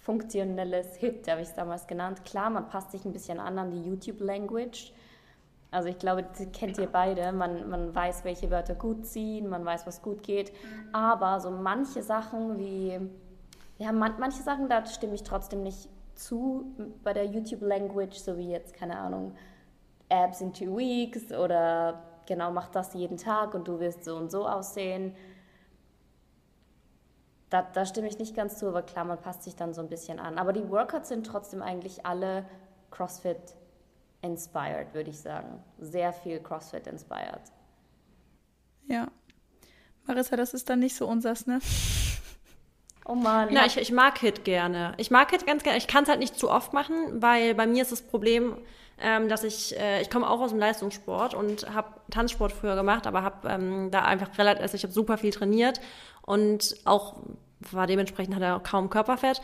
[0.00, 2.24] funktionelles Hit, habe ich es damals genannt.
[2.24, 4.92] Klar, man passt sich ein bisschen an an die YouTube-Language.
[5.70, 7.32] Also ich glaube, das kennt ihr beide.
[7.32, 10.52] Man, man weiß, welche Wörter gut ziehen, man weiß, was gut geht.
[10.92, 12.98] Aber so manche Sachen wie,
[13.78, 18.50] ja, man, manche Sachen, da stimme ich trotzdem nicht zu bei der YouTube-Language, so wie
[18.50, 19.34] jetzt, keine Ahnung,
[20.08, 24.30] Abs in two weeks oder genau, mach das jeden Tag und du wirst so und
[24.30, 25.14] so aussehen.
[27.48, 29.88] Da, da stimme ich nicht ganz zu, aber klar, man passt sich dann so ein
[29.88, 30.38] bisschen an.
[30.38, 32.44] Aber die Workouts sind trotzdem eigentlich alle
[32.90, 33.56] CrossFit
[34.22, 35.62] inspired, würde ich sagen.
[35.78, 37.42] Sehr viel CrossFit inspired.
[38.86, 39.08] Ja.
[40.06, 41.60] Marissa, das ist dann nicht so unsers, ne?
[43.06, 43.48] Oh Mann.
[43.52, 44.94] Na, ich, ich mag Hit gerne.
[44.96, 45.78] Ich mag Hit ganz gerne.
[45.78, 48.58] Ich kann es halt nicht zu oft machen, weil bei mir ist das Problem,
[49.00, 53.06] ähm, dass ich, äh, ich komme auch aus dem Leistungssport und habe Tanzsport früher gemacht,
[53.06, 55.80] aber habe ähm, da einfach relativ, also ich habe super viel trainiert
[56.22, 57.16] und auch
[57.70, 59.40] war dementsprechend hat er kaum Körperfett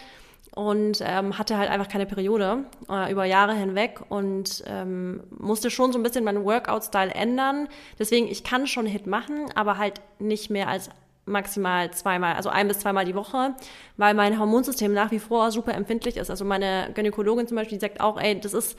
[0.57, 5.93] und ähm, hatte halt einfach keine Periode äh, über Jahre hinweg und ähm, musste schon
[5.93, 7.69] so ein bisschen meinen Workout-Style ändern.
[7.99, 10.89] Deswegen, ich kann schon Hit machen, aber halt nicht mehr als
[11.27, 13.55] maximal zweimal, also ein bis zweimal die Woche,
[13.99, 16.31] weil mein Hormonsystem nach wie vor super empfindlich ist.
[16.31, 18.79] Also meine Gynäkologin zum Beispiel die sagt auch, ey, das ist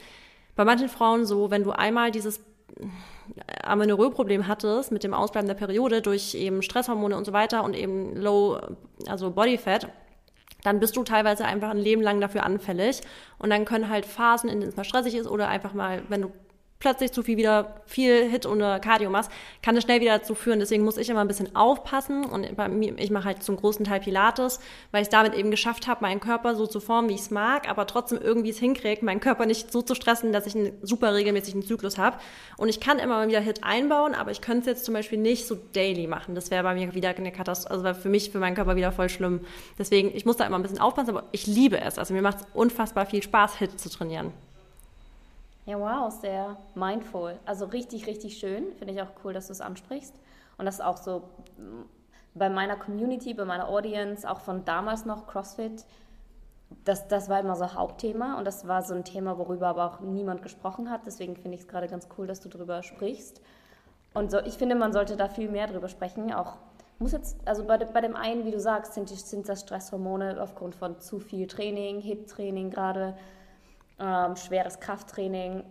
[0.56, 2.40] bei manchen Frauen so, wenn du einmal dieses
[3.62, 8.16] Amenorrhoe-Problem hattest mit dem Ausbleiben der Periode durch eben Stresshormone und so weiter und eben
[8.16, 8.58] Low,
[9.06, 9.88] also Bodyfat,
[10.62, 13.00] dann bist du teilweise einfach ein Leben lang dafür anfällig.
[13.38, 16.22] Und dann können halt Phasen, in denen es mal stressig ist oder einfach mal, wenn
[16.22, 16.32] du
[16.80, 20.60] plötzlich zu viel wieder viel Hit oder Cardio machst, kann das schnell wieder dazu führen.
[20.60, 23.84] Deswegen muss ich immer ein bisschen aufpassen und bei mir, ich mache halt zum großen
[23.84, 24.60] Teil Pilates,
[24.92, 27.68] weil ich damit eben geschafft habe, meinen Körper so zu formen, wie ich es mag,
[27.68, 31.14] aber trotzdem irgendwie es hinkriege, meinen Körper nicht so zu stressen, dass ich einen super
[31.14, 32.18] regelmäßigen Zyklus habe.
[32.56, 35.18] Und ich kann immer mal wieder Hit einbauen, aber ich könnte es jetzt zum Beispiel
[35.18, 36.36] nicht so daily machen.
[36.36, 39.08] Das wäre bei mir wieder eine Katastrophe, also für mich, für meinen Körper wieder voll
[39.08, 39.40] schlimm.
[39.78, 41.98] Deswegen, ich muss da immer ein bisschen aufpassen, aber ich liebe es.
[41.98, 44.32] Also mir macht es unfassbar viel Spaß, Hit zu trainieren.
[45.68, 47.38] Ja, wow, sehr mindful.
[47.44, 48.72] Also richtig, richtig schön.
[48.78, 50.14] Finde ich auch cool, dass du es ansprichst.
[50.56, 51.24] Und das ist auch so
[51.58, 51.82] mm,
[52.34, 55.84] bei meiner Community, bei meiner Audience, auch von damals noch CrossFit,
[56.86, 60.00] das, das war immer so Hauptthema und das war so ein Thema, worüber aber auch
[60.00, 61.02] niemand gesprochen hat.
[61.04, 63.42] Deswegen finde ich es gerade ganz cool, dass du darüber sprichst.
[64.14, 66.32] Und so, ich finde, man sollte da viel mehr drüber sprechen.
[66.32, 66.56] Auch
[66.98, 70.74] muss jetzt, also bei, bei dem einen, wie du sagst, sind, sind das Stresshormone aufgrund
[70.74, 73.18] von zu viel Training, Hit-Training gerade
[73.98, 75.64] ähm, schweres Krafttraining.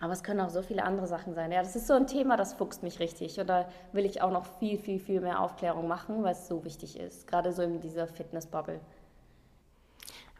[0.00, 1.50] Aber es können auch so viele andere Sachen sein.
[1.50, 3.40] Ja, das ist so ein Thema, das fuchst mich richtig.
[3.40, 6.64] Und da will ich auch noch viel, viel, viel mehr Aufklärung machen, weil es so
[6.64, 7.26] wichtig ist.
[7.26, 8.80] Gerade so in dieser Fitness-Bubble.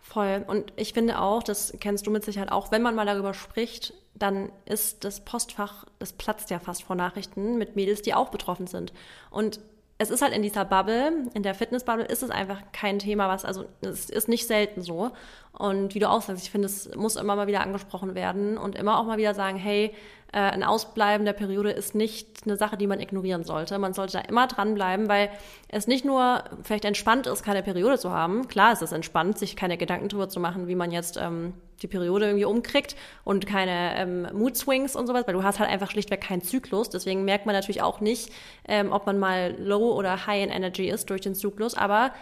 [0.01, 0.45] Voll.
[0.47, 3.93] Und ich finde auch, das kennst du mit Sicherheit auch, wenn man mal darüber spricht,
[4.15, 8.67] dann ist das Postfach, das platzt ja fast vor Nachrichten mit Mädels, die auch betroffen
[8.67, 8.93] sind.
[9.31, 9.61] Und
[9.99, 13.45] es ist halt in dieser Bubble, in der Fitnessbubble, ist es einfach kein Thema, was,
[13.45, 15.11] also es ist nicht selten so.
[15.53, 18.77] Und wie du auch sagst, ich finde, es muss immer mal wieder angesprochen werden und
[18.77, 19.93] immer auch mal wieder sagen, hey,
[20.33, 23.79] äh, ein Ausbleiben der Periode ist nicht eine Sache, die man ignorieren sollte.
[23.79, 25.31] Man sollte da immer dranbleiben, weil
[25.69, 28.47] es nicht nur vielleicht entspannt ist, keine Periode zu haben.
[28.47, 31.87] Klar ist es entspannt, sich keine Gedanken darüber zu machen, wie man jetzt ähm, die
[31.87, 35.91] Periode irgendwie umkriegt und keine ähm, Mood Swings und sowas, weil du hast halt einfach
[35.91, 36.91] schlichtweg keinen Zyklus.
[36.91, 38.31] Deswegen merkt man natürlich auch nicht,
[38.67, 41.75] ähm, ob man mal low oder high in Energy ist durch den Zyklus.
[41.75, 42.13] Aber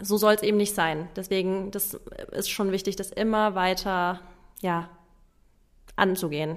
[0.00, 1.08] so soll es eben nicht sein.
[1.16, 1.94] Deswegen, das
[2.30, 4.20] ist schon wichtig, das immer weiter,
[4.60, 4.88] ja,
[5.96, 6.56] anzugehen.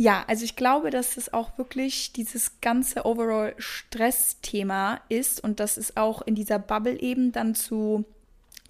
[0.00, 5.76] Ja, also ich glaube, dass es auch wirklich dieses ganze overall Stress-Thema ist und dass
[5.76, 8.06] es auch in dieser Bubble eben dann zu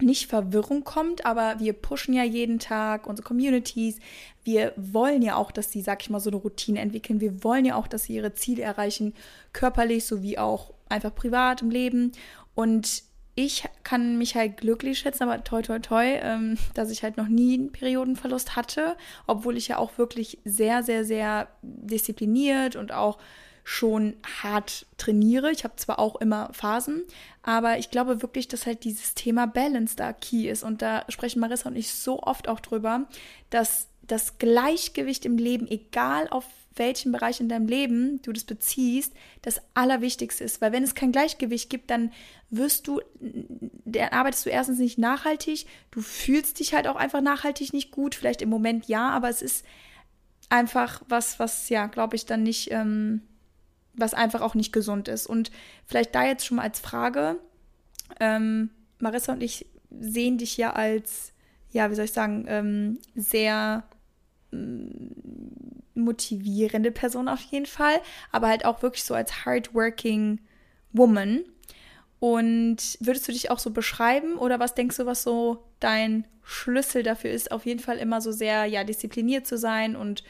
[0.01, 3.99] nicht Verwirrung kommt, aber wir pushen ja jeden Tag unsere Communities.
[4.43, 7.21] Wir wollen ja auch, dass sie, sag ich mal, so eine Routine entwickeln.
[7.21, 9.13] Wir wollen ja auch, dass sie ihre Ziele erreichen,
[9.53, 12.11] körperlich sowie auch einfach privat im Leben.
[12.55, 13.03] Und
[13.35, 17.27] ich kann mich halt glücklich schätzen, aber toi toi toi, ähm, dass ich halt noch
[17.27, 23.17] nie einen Periodenverlust hatte, obwohl ich ja auch wirklich sehr, sehr, sehr diszipliniert und auch
[23.63, 25.51] schon hart trainiere.
[25.51, 27.03] Ich habe zwar auch immer Phasen,
[27.43, 30.63] aber ich glaube wirklich, dass halt dieses Thema Balance da key ist.
[30.63, 33.07] Und da sprechen Marissa und ich so oft auch drüber,
[33.49, 39.13] dass das Gleichgewicht im Leben, egal auf welchen Bereich in deinem Leben du das beziehst,
[39.41, 40.61] das Allerwichtigste ist.
[40.61, 42.11] Weil wenn es kein Gleichgewicht gibt, dann
[42.49, 47.73] wirst du, dann arbeitest du erstens nicht nachhaltig, du fühlst dich halt auch einfach nachhaltig
[47.73, 49.65] nicht gut, vielleicht im Moment ja, aber es ist
[50.49, 53.21] einfach was, was ja, glaube ich, dann nicht, ähm,
[53.93, 55.27] was einfach auch nicht gesund ist.
[55.27, 55.51] Und
[55.85, 57.37] vielleicht da jetzt schon mal als Frage,
[58.19, 61.33] ähm, Marissa und ich sehen dich ja als,
[61.71, 63.83] ja, wie soll ich sagen, ähm, sehr
[66.03, 67.99] motivierende Person auf jeden Fall,
[68.31, 70.39] aber halt auch wirklich so als hardworking
[70.93, 71.41] Woman.
[72.19, 77.01] Und würdest du dich auch so beschreiben oder was denkst du, was so dein Schlüssel
[77.01, 80.23] dafür ist, auf jeden Fall immer so sehr ja diszipliniert zu sein und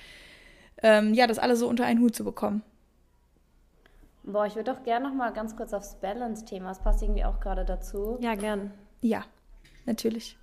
[0.84, 2.64] ähm, ja das alles so unter einen Hut zu bekommen?
[4.24, 6.70] Boah, ich würde doch gerne noch mal ganz kurz aufs Balance-Thema.
[6.70, 8.18] Das passt irgendwie auch gerade dazu.
[8.22, 8.72] Ja, gern.
[9.02, 9.26] Ja,
[9.86, 10.38] natürlich.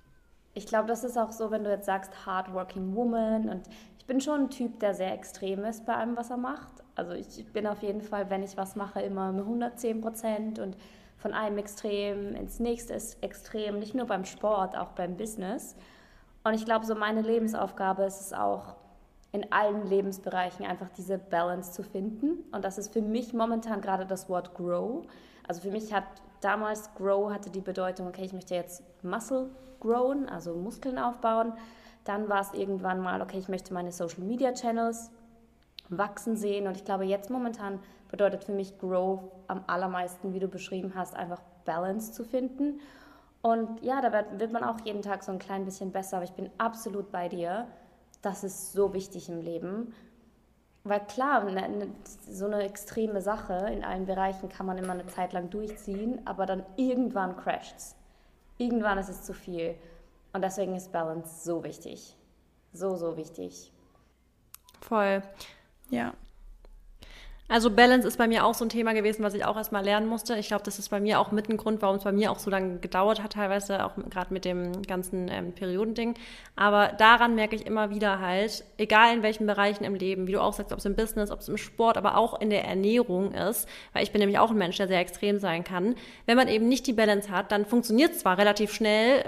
[0.53, 3.47] Ich glaube, das ist auch so, wenn du jetzt sagst, hardworking woman.
[3.47, 3.69] Und
[4.09, 6.73] bin schon ein Typ, der sehr extrem ist bei allem, was er macht.
[6.95, 10.75] Also ich bin auf jeden Fall, wenn ich was mache, immer mit 110 Prozent und
[11.17, 15.75] von einem Extrem ins nächste Extrem, nicht nur beim Sport, auch beim Business.
[16.43, 18.75] Und ich glaube, so meine Lebensaufgabe ist es auch,
[19.31, 22.43] in allen Lebensbereichen einfach diese Balance zu finden.
[22.51, 25.05] Und das ist für mich momentan gerade das Wort Grow.
[25.47, 26.05] Also für mich hat
[26.41, 31.53] damals Grow hatte die Bedeutung, okay, ich möchte jetzt Muscle growen, also Muskeln aufbauen.
[32.09, 35.11] Dann war es irgendwann mal, okay, ich möchte meine Social Media Channels
[35.89, 36.65] wachsen sehen.
[36.65, 37.77] Und ich glaube, jetzt momentan
[38.09, 42.79] bedeutet für mich Grow am allermeisten, wie du beschrieben hast, einfach Balance zu finden.
[43.43, 46.33] Und ja, da wird man auch jeden Tag so ein klein bisschen besser, aber ich
[46.33, 47.67] bin absolut bei dir.
[48.23, 49.93] Das ist so wichtig im Leben.
[50.83, 51.89] Weil klar, ne, ne,
[52.27, 56.47] so eine extreme Sache in allen Bereichen kann man immer eine Zeit lang durchziehen, aber
[56.47, 57.95] dann irgendwann crasht es.
[58.57, 59.75] Irgendwann ist es zu viel.
[60.33, 62.15] Und deswegen ist Balance so wichtig.
[62.73, 63.71] So, so wichtig.
[64.81, 65.23] Voll.
[65.89, 66.13] Ja.
[67.51, 70.07] Also Balance ist bei mir auch so ein Thema gewesen, was ich auch erstmal lernen
[70.07, 70.37] musste.
[70.37, 72.37] Ich glaube, das ist bei mir auch mit ein Grund, warum es bei mir auch
[72.37, 76.13] so lange gedauert hat, teilweise auch gerade mit dem ganzen ähm, Periodending.
[76.55, 80.41] Aber daran merke ich immer wieder halt, egal in welchen Bereichen im Leben, wie du
[80.41, 83.31] auch sagst, ob es im Business, ob es im Sport, aber auch in der Ernährung
[83.33, 85.95] ist, weil ich bin nämlich auch ein Mensch, der sehr extrem sein kann.
[86.27, 89.23] Wenn man eben nicht die Balance hat, dann funktioniert es zwar relativ schnell,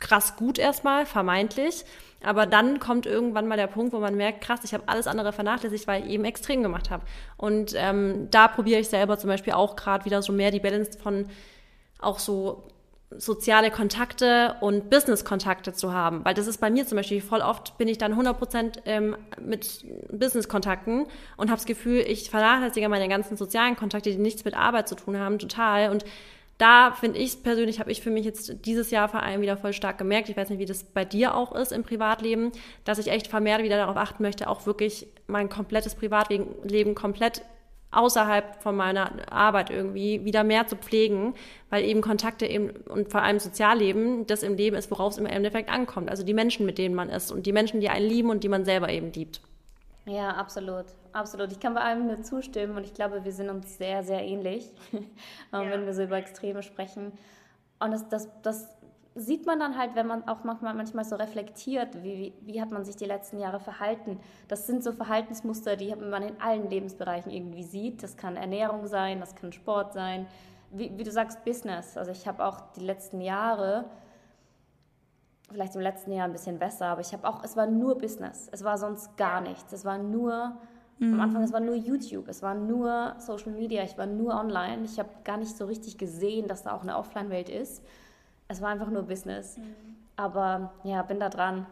[0.00, 1.84] krass gut erstmal, vermeintlich,
[2.22, 5.32] aber dann kommt irgendwann mal der Punkt, wo man merkt, krass, ich habe alles andere
[5.32, 7.04] vernachlässigt, weil ich eben extrem gemacht habe.
[7.36, 10.98] Und ähm, da probiere ich selber zum Beispiel auch gerade wieder so mehr die Balance
[10.98, 11.26] von
[12.00, 12.68] auch so
[13.16, 16.24] soziale Kontakte und Business-Kontakte zu haben.
[16.24, 19.84] Weil das ist bei mir zum Beispiel, voll oft bin ich dann 100% ähm, mit
[20.10, 24.88] Business-Kontakten und habe das Gefühl, ich vernachlässige meine ganzen sozialen Kontakte, die nichts mit Arbeit
[24.88, 25.90] zu tun haben, total.
[25.90, 26.04] Und
[26.58, 29.72] da finde ich persönlich, habe ich für mich jetzt dieses Jahr vor allem wieder voll
[29.72, 32.52] stark gemerkt, ich weiß nicht, wie das bei dir auch ist im Privatleben,
[32.84, 37.42] dass ich echt vermehrt wieder darauf achten möchte, auch wirklich mein komplettes Privatleben komplett
[37.90, 41.34] außerhalb von meiner Arbeit irgendwie wieder mehr zu pflegen,
[41.70, 45.26] weil eben Kontakte eben und vor allem Sozialleben das im Leben ist, worauf es im
[45.26, 46.10] Endeffekt ankommt.
[46.10, 48.48] Also die Menschen, mit denen man ist und die Menschen, die einen lieben und die
[48.48, 49.40] man selber eben liebt.
[50.06, 50.86] Ja, absolut.
[51.12, 51.52] Absolut.
[51.52, 54.70] Ich kann bei allem nur zustimmen und ich glaube, wir sind uns sehr, sehr ähnlich,
[55.52, 55.70] ja.
[55.70, 57.12] wenn wir so über Extreme sprechen.
[57.78, 58.68] Und das, das, das
[59.14, 62.70] sieht man dann halt, wenn man auch manchmal, manchmal so reflektiert, wie, wie, wie hat
[62.70, 64.18] man sich die letzten Jahre verhalten.
[64.48, 68.02] Das sind so Verhaltensmuster, die man in allen Lebensbereichen irgendwie sieht.
[68.02, 70.26] Das kann Ernährung sein, das kann Sport sein,
[70.70, 71.96] wie, wie du sagst, Business.
[71.96, 73.84] Also ich habe auch die letzten Jahre
[75.54, 78.48] vielleicht im letzten Jahr ein bisschen besser, aber ich habe auch, es war nur Business.
[78.52, 79.72] Es war sonst gar nichts.
[79.72, 80.56] Es war nur,
[80.98, 81.14] mhm.
[81.14, 84.84] am Anfang, es war nur YouTube, es war nur Social Media, ich war nur online.
[84.84, 87.82] Ich habe gar nicht so richtig gesehen, dass da auch eine Offline-Welt ist.
[88.48, 89.56] Es war einfach nur Business.
[89.56, 89.94] Mhm.
[90.16, 91.66] Aber ja, bin da dran,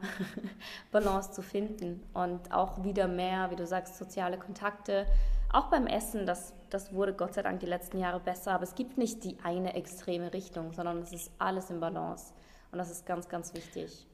[0.91, 5.07] Balance zu finden und auch wieder mehr, wie du sagst, soziale Kontakte.
[5.53, 8.75] Auch beim Essen, das, das wurde Gott sei Dank die letzten Jahre besser, aber es
[8.75, 12.33] gibt nicht die eine extreme Richtung, sondern es ist alles im Balance.
[12.73, 14.07] Und das ist ganz, ganz wichtig.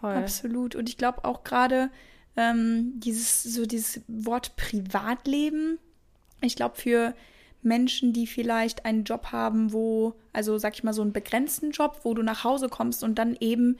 [0.00, 0.14] Voll.
[0.14, 0.74] Absolut.
[0.74, 1.90] Und ich glaube auch gerade
[2.36, 5.78] ähm, dieses, so dieses Wort Privatleben,
[6.40, 7.14] ich glaube für
[7.62, 12.00] Menschen, die vielleicht einen Job haben, wo, also sag ich mal, so einen begrenzten Job,
[12.02, 13.76] wo du nach Hause kommst und dann eben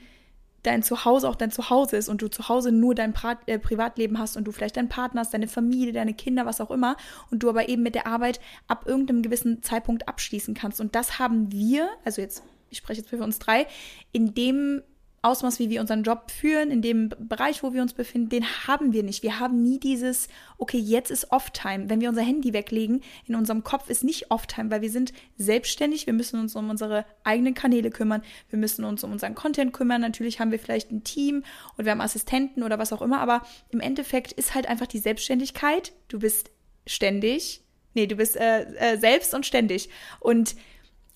[0.61, 4.17] dein Zuhause auch dein Zuhause ist und du zu Hause nur dein pra äh, Privatleben
[4.17, 6.95] hast und du vielleicht deinen Partner hast, deine Familie, deine Kinder, was auch immer
[7.31, 10.79] und du aber eben mit der Arbeit ab irgendeinem gewissen Zeitpunkt abschließen kannst.
[10.79, 13.67] Und das haben wir, also jetzt ich spreche jetzt für uns drei,
[14.11, 14.81] in dem
[15.21, 18.91] Ausmaß, wie wir unseren Job führen, in dem Bereich, wo wir uns befinden, den haben
[18.91, 19.23] wir nicht.
[19.23, 21.89] Wir haben nie dieses, okay, jetzt ist Off-Time.
[21.89, 26.07] Wenn wir unser Handy weglegen, in unserem Kopf ist nicht Off-Time, weil wir sind selbstständig,
[26.07, 30.01] wir müssen uns um unsere eigenen Kanäle kümmern, wir müssen uns um unseren Content kümmern.
[30.01, 31.43] Natürlich haben wir vielleicht ein Team
[31.77, 34.99] und wir haben Assistenten oder was auch immer, aber im Endeffekt ist halt einfach die
[34.99, 36.51] Selbstständigkeit, du bist
[36.85, 37.61] ständig,
[37.93, 39.89] nee, du bist äh, äh, selbst und ständig.
[40.19, 40.55] Und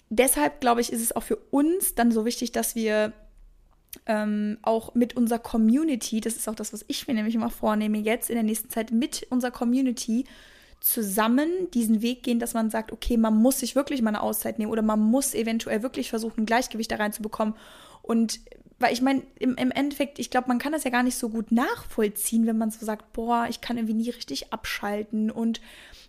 [0.10, 3.13] deshalb, glaube ich, ist es auch für uns dann so wichtig, dass wir
[4.06, 7.98] ähm, auch mit unserer Community, das ist auch das, was ich mir nämlich immer vornehme,
[7.98, 10.26] jetzt in der nächsten Zeit mit unserer Community
[10.80, 14.60] zusammen diesen Weg gehen, dass man sagt, okay, man muss sich wirklich mal eine Auszeit
[14.60, 17.56] nehmen oder man muss eventuell wirklich versuchen, ein Gleichgewicht da reinzubekommen.
[18.04, 18.39] Und
[18.80, 21.30] weil ich meine, im, im Endeffekt, ich glaube, man kann das ja gar nicht so
[21.30, 25.62] gut nachvollziehen, wenn man so sagt, boah, ich kann irgendwie nie richtig abschalten und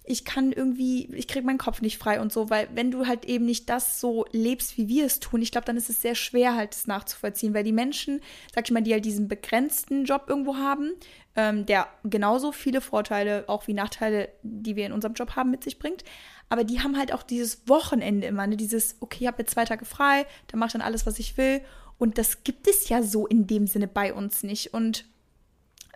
[0.04, 3.26] ich kann irgendwie, ich kriege meinen Kopf nicht frei und so, weil wenn du halt
[3.26, 6.14] eben nicht das so lebst, wie wir es tun, ich glaube, dann ist es sehr
[6.14, 8.20] schwer halt es nachzuvollziehen, weil die Menschen,
[8.54, 10.92] sag ich mal, die halt diesen begrenzten Job irgendwo haben,
[11.36, 15.62] ähm, der genauso viele Vorteile auch wie Nachteile, die wir in unserem Job haben, mit
[15.62, 16.04] sich bringt,
[16.48, 18.56] aber die haben halt auch dieses Wochenende immer, ne?
[18.56, 21.36] dieses, okay, ich habe jetzt zwei Tage frei, dann mache ich dann alles, was ich
[21.36, 21.60] will
[21.98, 25.04] und das gibt es ja so in dem Sinne bei uns nicht und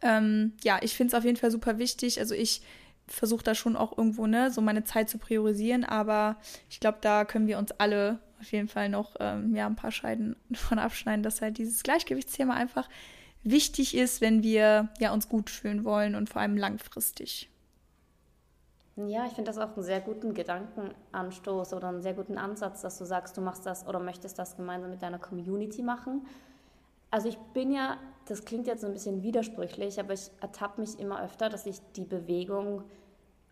[0.02, 2.18] ähm, ja, ich finde es auf jeden Fall super wichtig.
[2.18, 2.62] Also ich
[3.06, 6.36] versuche da schon auch irgendwo, ne, so meine Zeit zu priorisieren, aber
[6.68, 9.92] ich glaube, da können wir uns alle auf jeden Fall noch ähm, ja, ein paar
[9.92, 12.88] Scheiden von abschneiden, dass halt dieses Gleichgewichtsthema einfach
[13.44, 17.48] wichtig ist, wenn wir ja uns gut fühlen wollen und vor allem langfristig.
[18.96, 22.98] Ja, ich finde das auch einen sehr guten Gedankenanstoß oder einen sehr guten Ansatz, dass
[22.98, 26.26] du sagst, du machst das oder möchtest das gemeinsam mit deiner Community machen.
[27.10, 30.98] Also ich bin ja, das klingt jetzt so ein bisschen widersprüchlich, aber ich ertappe mich
[30.98, 32.84] immer öfter, dass ich die Bewegung,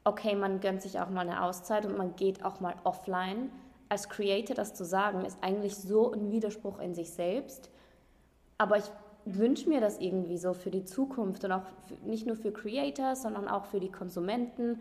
[0.05, 3.51] okay, man gönnt sich auch mal eine Auszeit und man geht auch mal offline.
[3.89, 7.71] Als Creator das zu sagen, ist eigentlich so ein Widerspruch in sich selbst.
[8.59, 8.91] Aber ich
[9.25, 13.23] wünsche mir das irgendwie so für die Zukunft und auch für, nicht nur für Creators,
[13.23, 14.81] sondern auch für die Konsumenten.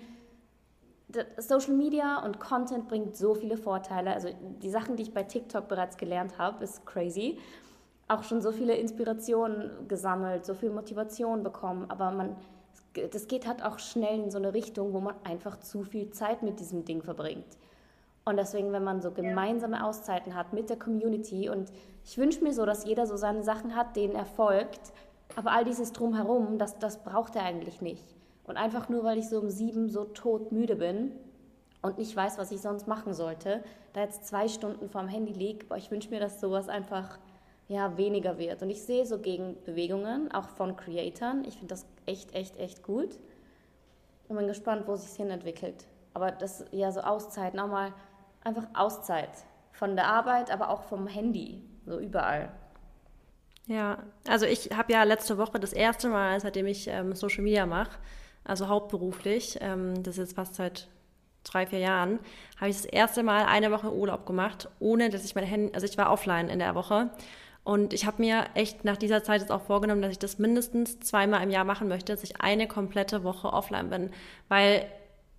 [1.37, 4.13] Social Media und Content bringt so viele Vorteile.
[4.13, 4.29] Also
[4.61, 7.39] die Sachen, die ich bei TikTok bereits gelernt habe, ist crazy
[8.09, 12.35] auch schon so viele Inspirationen gesammelt, so viel Motivation bekommen, aber man,
[13.11, 16.41] das geht halt auch schnell in so eine Richtung, wo man einfach zu viel Zeit
[16.41, 17.57] mit diesem Ding verbringt.
[18.25, 21.71] Und deswegen, wenn man so gemeinsame Auszeiten hat mit der Community und
[22.03, 24.91] ich wünsche mir so, dass jeder so seine Sachen hat, denen er folgt,
[25.35, 28.03] aber all dieses drumherum, das, das braucht er eigentlich nicht.
[28.49, 31.11] Und einfach nur, weil ich so um sieben so todmüde bin
[31.83, 35.67] und nicht weiß, was ich sonst machen sollte, da jetzt zwei Stunden vorm Handy liege,
[35.77, 37.19] ich wünsche mir, dass sowas einfach
[37.67, 38.63] ja, weniger wird.
[38.63, 41.45] Und ich sehe so Gegenbewegungen, auch von Creatoren.
[41.45, 43.19] Ich finde das echt, echt, echt gut.
[44.27, 45.85] Und bin gespannt, wo sich hin entwickelt.
[46.15, 47.93] Aber das, ja, so Auszeiten, auch mal
[48.43, 49.29] einfach Auszeit.
[49.73, 52.51] Von der Arbeit, aber auch vom Handy, so überall.
[53.67, 57.67] Ja, also ich habe ja letzte Woche das erste Mal, seitdem ich ähm, Social Media
[57.67, 57.99] mache,
[58.49, 60.87] also hauptberuflich, ähm, das ist jetzt fast seit
[61.43, 62.19] drei, vier Jahren,
[62.57, 65.85] habe ich das erste Mal eine Woche Urlaub gemacht, ohne dass ich meine Hände, also
[65.85, 67.09] ich war offline in der Woche
[67.63, 70.99] und ich habe mir echt nach dieser Zeit jetzt auch vorgenommen, dass ich das mindestens
[70.99, 74.09] zweimal im Jahr machen möchte, dass ich eine komplette Woche offline bin.
[74.47, 74.85] Weil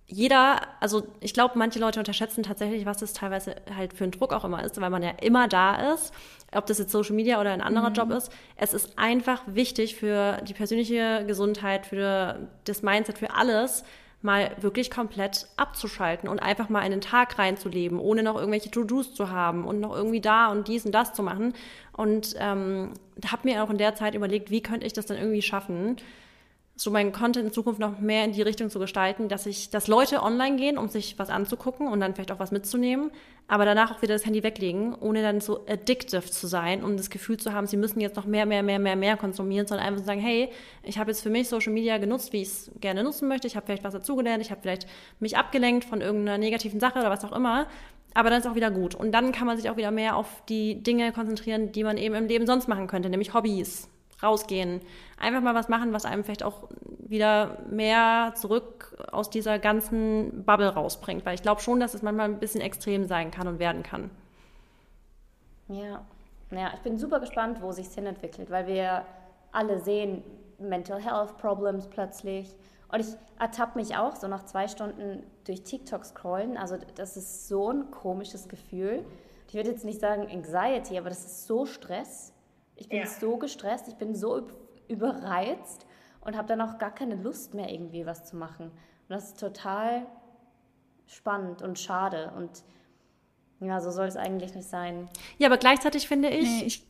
[0.07, 4.33] jeder, also ich glaube, manche Leute unterschätzen tatsächlich, was das teilweise halt für ein Druck
[4.33, 6.13] auch immer ist, weil man ja immer da ist,
[6.53, 7.95] ob das jetzt Social Media oder ein anderer mhm.
[7.95, 8.31] Job ist.
[8.57, 13.85] Es ist einfach wichtig für die persönliche Gesundheit, für das Mindset, für alles,
[14.21, 19.31] mal wirklich komplett abzuschalten und einfach mal einen Tag reinzuleben, ohne noch irgendwelche To-Dos zu
[19.31, 21.53] haben und noch irgendwie da und dies und das zu machen.
[21.93, 22.91] Und ähm,
[23.25, 25.97] habe mir auch in der Zeit überlegt, wie könnte ich das dann irgendwie schaffen,
[26.81, 29.87] so meinen Content in Zukunft noch mehr in die Richtung zu gestalten, dass ich, dass
[29.87, 33.11] Leute online gehen, um sich was anzugucken und dann vielleicht auch was mitzunehmen,
[33.47, 37.11] aber danach auch wieder das Handy weglegen, ohne dann so addictive zu sein, um das
[37.11, 40.03] Gefühl zu haben, sie müssen jetzt noch mehr, mehr, mehr, mehr, mehr konsumieren, sondern einfach
[40.03, 40.49] sagen, hey,
[40.81, 43.55] ich habe jetzt für mich Social Media genutzt, wie ich es gerne nutzen möchte, ich
[43.55, 44.87] habe vielleicht was dazugelernt, ich habe vielleicht
[45.19, 47.67] mich abgelenkt von irgendeiner negativen Sache oder was auch immer,
[48.15, 48.95] aber dann ist auch wieder gut.
[48.95, 52.15] Und dann kann man sich auch wieder mehr auf die Dinge konzentrieren, die man eben
[52.15, 53.87] im Leben sonst machen könnte, nämlich Hobbys,
[54.23, 54.81] rausgehen,
[55.17, 60.69] einfach mal was machen, was einem vielleicht auch wieder mehr zurück aus dieser ganzen Bubble
[60.69, 63.83] rausbringt, weil ich glaube schon, dass es manchmal ein bisschen extrem sein kann und werden
[63.83, 64.09] kann.
[65.67, 66.05] Ja,
[66.51, 69.05] ja, ich bin super gespannt, wo sich hin entwickelt, weil wir
[69.51, 70.23] alle sehen
[70.59, 72.53] Mental Health Problems plötzlich.
[72.89, 73.07] Und ich
[73.39, 76.57] ertappe mich auch so nach zwei Stunden durch TikTok scrollen.
[76.57, 79.05] Also das ist so ein komisches Gefühl.
[79.47, 82.30] Ich würde jetzt nicht sagen Anxiety, aber das ist so Stress.
[82.81, 83.05] Ich bin ja.
[83.05, 84.47] so gestresst, ich bin so
[84.87, 85.85] überreizt
[86.21, 88.65] und habe dann auch gar keine Lust mehr, irgendwie was zu machen.
[88.65, 90.07] Und das ist total
[91.05, 92.33] spannend und schade.
[92.35, 92.63] Und
[93.59, 95.07] ja, so soll es eigentlich nicht sein.
[95.37, 96.83] Ja, aber gleichzeitig finde ich, nee, ich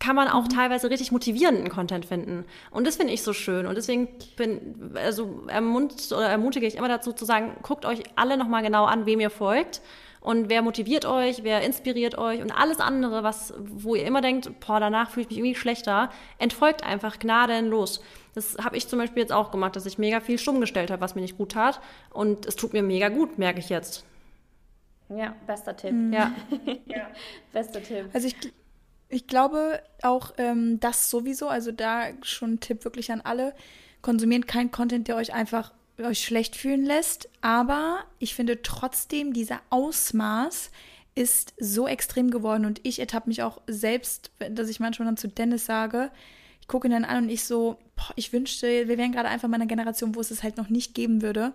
[0.00, 0.48] kann man auch mhm.
[0.48, 2.44] teilweise richtig motivierenden Content finden.
[2.72, 3.68] Und das finde ich so schön.
[3.68, 8.36] Und deswegen bin, also ermunt, oder ermutige ich immer dazu zu sagen, guckt euch alle
[8.36, 9.80] nochmal genau an, wem ihr folgt
[10.26, 14.50] und wer motiviert euch, wer inspiriert euch und alles andere, was, wo ihr immer denkt,
[14.58, 18.02] boah, danach fühle ich mich irgendwie schlechter, entfolgt einfach gnadenlos.
[18.34, 21.00] Das habe ich zum Beispiel jetzt auch gemacht, dass ich mega viel stumm gestellt habe,
[21.00, 21.80] was mir nicht gut tat.
[22.10, 24.04] Und es tut mir mega gut, merke ich jetzt.
[25.10, 25.92] Ja, bester Tipp.
[25.92, 26.12] Mhm.
[26.12, 26.32] Ja.
[26.86, 27.06] ja.
[27.52, 28.06] bester Tipp.
[28.12, 28.34] Also ich,
[29.08, 33.54] ich glaube auch ähm, das sowieso, also da schon ein Tipp wirklich an alle.
[34.02, 39.60] Konsumiert keinen Content, der euch einfach euch schlecht fühlen lässt, aber ich finde trotzdem dieser
[39.70, 40.70] Ausmaß
[41.14, 45.28] ist so extrem geworden und ich ertappe mich auch selbst, dass ich manchmal dann zu
[45.28, 46.10] Dennis sage,
[46.60, 49.48] ich gucke ihn dann an und ich so, boah, ich wünschte, wir wären gerade einfach
[49.48, 51.54] mal eine Generation, wo es es halt noch nicht geben würde.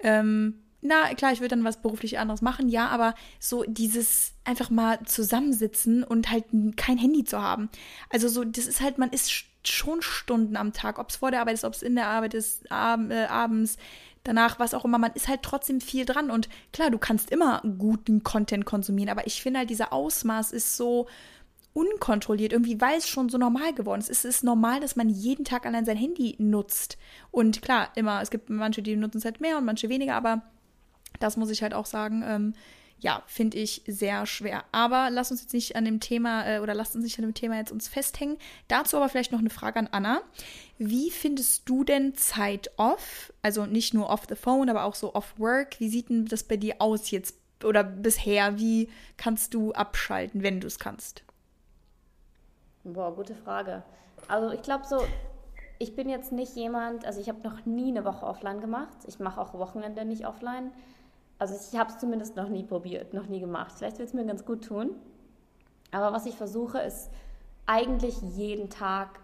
[0.00, 4.70] Ähm, na klar, ich würde dann was beruflich anderes machen, ja, aber so dieses einfach
[4.70, 6.44] mal zusammensitzen und halt
[6.76, 7.68] kein Handy zu haben.
[8.10, 9.32] Also so, das ist halt, man ist
[9.68, 12.34] schon Stunden am Tag, ob es vor der Arbeit ist, ob es in der Arbeit
[12.34, 13.76] ist, ab, äh, abends,
[14.24, 17.62] danach, was auch immer, man ist halt trotzdem viel dran und klar, du kannst immer
[17.78, 21.06] guten Content konsumieren, aber ich finde halt, dieser Ausmaß ist so
[21.76, 24.08] unkontrolliert, irgendwie, weil es schon so normal geworden ist.
[24.08, 26.96] Es ist normal, dass man jeden Tag allein sein Handy nutzt.
[27.30, 30.40] Und klar, immer, es gibt manche, die nutzen es halt mehr und manche weniger, aber
[31.20, 32.24] das muss ich halt auch sagen.
[32.26, 32.54] Ähm,
[32.98, 34.64] ja, finde ich sehr schwer.
[34.72, 37.34] Aber lass uns jetzt nicht an dem Thema äh, oder lasst uns nicht an dem
[37.34, 38.38] Thema jetzt uns festhängen.
[38.68, 40.22] Dazu aber vielleicht noch eine Frage an Anna.
[40.78, 43.32] Wie findest du denn Zeit off?
[43.42, 45.78] Also nicht nur off the phone, aber auch so off work.
[45.78, 48.58] Wie sieht denn das bei dir aus jetzt oder bisher?
[48.58, 48.88] Wie
[49.18, 51.22] kannst du abschalten, wenn du es kannst?
[52.82, 53.82] Boah, gute Frage.
[54.26, 55.04] Also ich glaube so,
[55.78, 58.96] ich bin jetzt nicht jemand, also ich habe noch nie eine Woche offline gemacht.
[59.06, 60.72] Ich mache auch Wochenende nicht offline.
[61.38, 63.72] Also ich habe es zumindest noch nie probiert, noch nie gemacht.
[63.76, 64.90] Vielleicht wird es mir ganz gut tun.
[65.92, 67.10] Aber was ich versuche, ist
[67.66, 69.20] eigentlich jeden Tag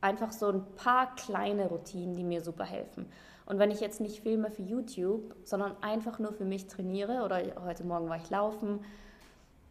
[0.00, 3.06] einfach so ein paar kleine Routinen, die mir super helfen.
[3.46, 7.40] Und wenn ich jetzt nicht filme für YouTube, sondern einfach nur für mich trainiere oder
[7.64, 8.80] heute Morgen war ich laufen,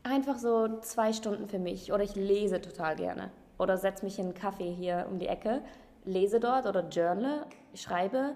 [0.03, 4.25] einfach so zwei Stunden für mich oder ich lese total gerne oder setze mich in
[4.25, 5.61] einen Kaffee hier um die Ecke,
[6.05, 8.35] lese dort oder journal, schreibe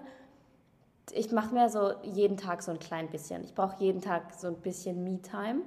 [1.12, 3.44] ich mache mir so jeden Tag so ein klein bisschen.
[3.44, 5.62] Ich brauche jeden Tag so ein bisschen Me-Time.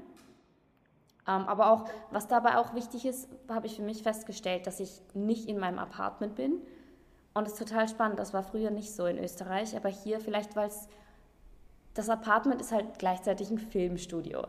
[1.25, 5.01] Ähm, aber auch, was dabei auch wichtig ist, habe ich für mich festgestellt, dass ich
[5.13, 6.61] nicht in meinem Apartment bin.
[7.33, 8.19] Und es ist total spannend.
[8.19, 10.87] Das war früher nicht so in Österreich, aber hier vielleicht, weil es
[11.93, 14.47] das Apartment ist halt gleichzeitig ein Filmstudio.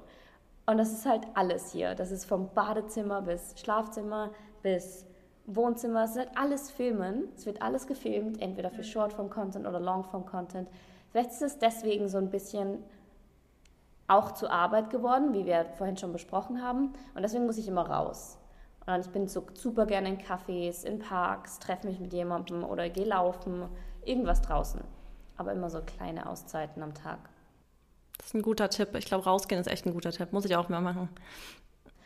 [0.67, 1.95] Und das ist halt alles hier.
[1.95, 4.31] Das ist vom Badezimmer bis Schlafzimmer
[4.63, 5.05] bis
[5.47, 10.69] Wohnzimmer, es wird alles filmen, es wird alles gefilmt, entweder für Shortform-Content oder Longform-Content.
[11.11, 12.83] Vielleicht ist es deswegen so ein bisschen
[14.09, 16.93] auch zur Arbeit geworden, wie wir vorhin schon besprochen haben.
[17.15, 18.39] Und deswegen muss ich immer raus.
[18.87, 22.89] Und ich bin so super gerne in Cafés, in Parks, treffe mich mit jemandem oder
[22.91, 23.65] gehe laufen,
[24.05, 24.81] irgendwas draußen.
[25.37, 27.19] Aber immer so kleine Auszeiten am Tag.
[28.19, 28.95] Das ist ein guter Tipp.
[28.95, 30.33] Ich glaube, rausgehen ist echt ein guter Tipp.
[30.33, 31.09] Muss ich auch mehr machen.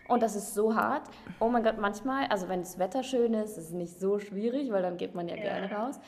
[0.08, 1.02] Und das ist so hart.
[1.38, 4.72] Oh mein Gott, manchmal, also wenn das Wetter schön ist, ist es nicht so schwierig,
[4.72, 5.42] weil dann geht man ja, ja.
[5.42, 6.00] gerne raus.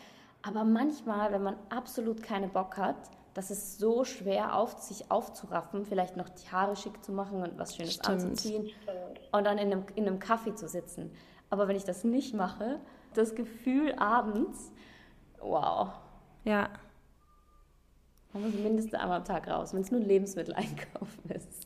[0.43, 2.97] Aber manchmal, wenn man absolut keinen Bock hat,
[3.35, 7.59] das ist so schwer, auf, sich aufzuraffen, vielleicht noch die Haare schick zu machen und
[7.59, 8.09] was Schönes Stimmt.
[8.09, 8.71] anzuziehen
[9.33, 11.13] und dann in einem, in einem Kaffee zu sitzen.
[11.51, 12.81] Aber wenn ich das nicht mache,
[13.15, 14.73] das Gefühl abends,
[15.41, 15.91] wow.
[16.45, 16.71] Ja.
[18.33, 21.60] Man muss mindestens einmal am Tag raus, wenn es nur Lebensmittel einkaufen ist.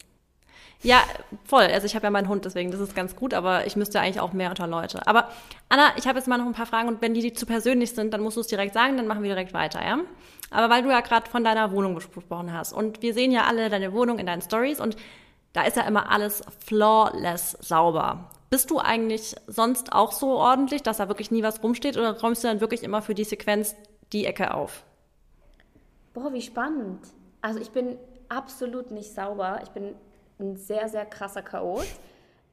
[0.84, 1.02] Ja,
[1.44, 1.62] voll.
[1.62, 4.20] Also ich habe ja meinen Hund, deswegen das ist ganz gut, aber ich müsste eigentlich
[4.20, 5.06] auch mehr unter Leute.
[5.06, 5.30] Aber
[5.70, 7.92] Anna, ich habe jetzt mal noch ein paar Fragen und wenn die, die zu persönlich
[7.92, 9.98] sind, dann musst du es direkt sagen, dann machen wir direkt weiter, ja?
[10.50, 13.70] Aber weil du ja gerade von deiner Wohnung gesprochen hast und wir sehen ja alle
[13.70, 14.96] deine Wohnung in deinen Stories und
[15.54, 18.30] da ist ja immer alles flawless sauber.
[18.50, 22.44] Bist du eigentlich sonst auch so ordentlich, dass da wirklich nie was rumsteht oder räumst
[22.44, 23.74] du dann wirklich immer für die Sequenz
[24.12, 24.84] die Ecke auf?
[26.12, 27.00] Boah, wie spannend.
[27.40, 27.96] Also ich bin
[28.28, 29.60] absolut nicht sauber.
[29.62, 29.94] Ich bin
[30.52, 31.86] ein sehr, sehr krasser Chaot.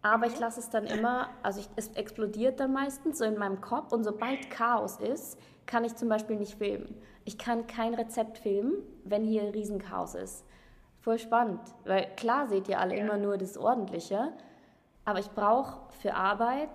[0.02, 3.62] Aber ich lasse es dann immer, also ich, es explodiert dann meistens so in meinem
[3.62, 5.38] Kopf und sobald Chaos ist,
[5.68, 6.96] kann ich zum Beispiel nicht filmen.
[7.24, 8.74] Ich kann kein Rezept filmen,
[9.04, 10.44] wenn hier Riesenchaos ist.
[11.02, 13.04] Voll spannend, weil klar seht ihr alle ja.
[13.04, 14.34] immer nur das Ordentliche,
[15.06, 16.70] aber ich brauche für Arbeit,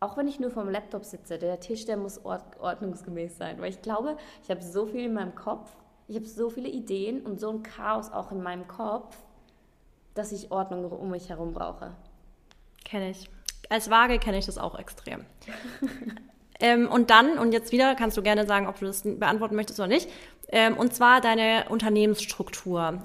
[0.00, 3.82] auch wenn ich nur vom Laptop sitze, der Tisch, der muss ordnungsgemäß sein, weil ich
[3.82, 5.74] glaube, ich habe so viel in meinem Kopf,
[6.06, 9.23] ich habe so viele Ideen und so ein Chaos auch in meinem Kopf,
[10.14, 11.92] dass ich Ordnung um mich herum brauche.
[12.84, 13.28] Kenne ich.
[13.68, 15.24] Als Waage kenne ich das auch extrem.
[16.60, 19.80] ähm, und dann, und jetzt wieder, kannst du gerne sagen, ob du das beantworten möchtest
[19.80, 20.08] oder nicht,
[20.48, 23.00] ähm, und zwar deine Unternehmensstruktur.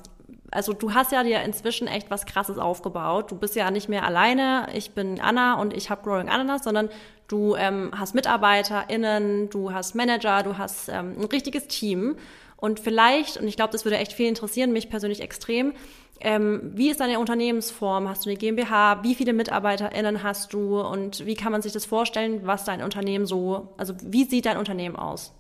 [0.52, 3.32] Also du hast ja dir inzwischen echt was Krasses aufgebaut.
[3.32, 6.90] Du bist ja nicht mehr alleine, ich bin Anna und ich habe Growing Ananas, sondern
[7.28, 12.18] du ähm, hast MitarbeiterInnen, du hast Manager, du hast ähm, ein richtiges Team.
[12.58, 15.74] Und vielleicht, und ich glaube, das würde echt viel interessieren, mich persönlich extrem,
[16.22, 18.10] ähm, wie ist deine Unternehmensform?
[18.10, 19.04] Hast du eine GmbH?
[19.04, 20.82] Wie viele MitarbeiterInnen hast du?
[20.82, 24.58] Und wie kann man sich das vorstellen, was dein Unternehmen so, also wie sieht dein
[24.58, 25.34] Unternehmen aus?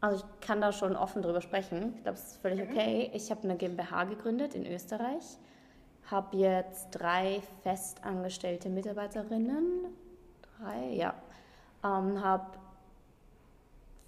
[0.00, 1.94] Also ich kann da schon offen drüber sprechen.
[1.96, 3.10] Ich glaube, es ist völlig okay.
[3.12, 5.24] Ich habe eine GmbH gegründet in Österreich,
[6.10, 9.86] habe jetzt drei festangestellte Mitarbeiterinnen,
[10.58, 11.14] drei, ja,
[11.84, 12.46] ähm, habe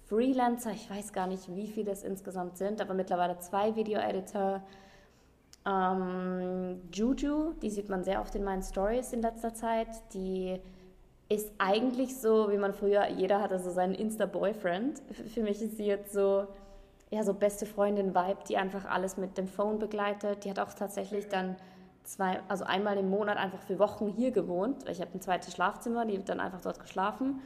[0.07, 4.61] Freelancer, ich weiß gar nicht, wie viele es insgesamt sind, aber mittlerweile zwei Video-Editor,
[5.65, 9.87] Ähm, Juju, die sieht man sehr oft in meinen Stories in letzter Zeit.
[10.13, 10.59] Die
[11.29, 15.01] ist eigentlich so, wie man früher, jeder hatte so seinen Insta-Boyfriend.
[15.33, 16.47] Für mich ist sie jetzt so,
[17.11, 20.43] ja, so beste Freundin-Vibe, die einfach alles mit dem Phone begleitet.
[20.43, 21.55] Die hat auch tatsächlich dann
[22.03, 24.87] zwei, also einmal im Monat einfach für Wochen hier gewohnt.
[24.89, 27.41] Ich habe ein zweites Schlafzimmer, die hat dann einfach dort geschlafen.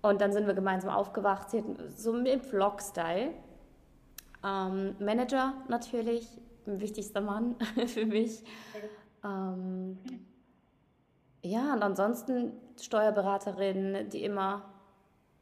[0.00, 1.48] Und dann sind wir gemeinsam aufgewacht.
[1.94, 3.30] So im Vlog-Style.
[4.44, 6.26] Ähm, Manager natürlich,
[6.80, 7.56] wichtigster Mann
[7.86, 8.44] für mich.
[9.24, 9.98] Ähm,
[11.42, 14.62] ja, und ansonsten Steuerberaterin, die immer,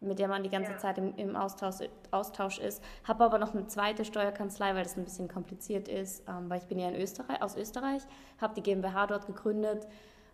[0.01, 0.79] mit der man die ganze ja.
[0.79, 1.77] Zeit im, im Austausch,
[2.11, 2.83] Austausch ist.
[3.05, 6.66] Habe aber noch eine zweite Steuerkanzlei, weil das ein bisschen kompliziert ist, ähm, weil ich
[6.66, 8.03] bin ja in Österreich, aus Österreich,
[8.41, 9.87] habe die GmbH dort gegründet,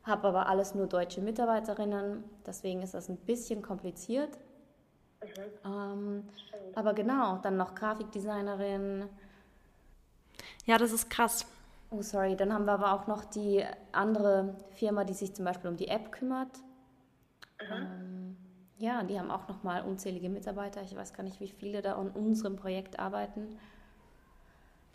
[0.04, 4.36] habe aber alles nur deutsche Mitarbeiterinnen, deswegen ist das ein bisschen kompliziert.
[5.64, 5.70] Mhm.
[5.72, 6.28] Ähm,
[6.74, 9.08] aber genau, dann noch Grafikdesignerin.
[10.66, 11.46] Ja, das ist krass.
[11.90, 12.36] Oh, sorry.
[12.36, 15.88] Dann haben wir aber auch noch die andere Firma, die sich zum Beispiel um die
[15.88, 16.58] App kümmert.
[17.60, 17.74] Mhm.
[17.74, 18.36] Ähm,
[18.78, 20.82] ja, die haben auch noch mal unzählige Mitarbeiter.
[20.82, 23.58] Ich weiß gar nicht, wie viele da an unserem Projekt arbeiten.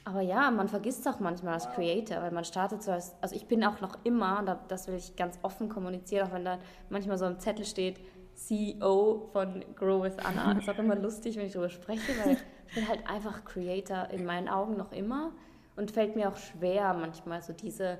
[0.03, 3.45] Aber ja, man vergisst auch manchmal als Creator, weil man startet so als, also ich
[3.47, 7.25] bin auch noch immer, das will ich ganz offen kommunizieren, auch wenn da manchmal so
[7.25, 7.99] im Zettel steht,
[8.37, 10.53] CEO von Grow with Anna.
[10.53, 14.09] Das ist auch immer lustig, wenn ich darüber spreche, weil ich bin halt einfach Creator
[14.11, 15.31] in meinen Augen noch immer
[15.75, 17.97] und fällt mir auch schwer manchmal so diese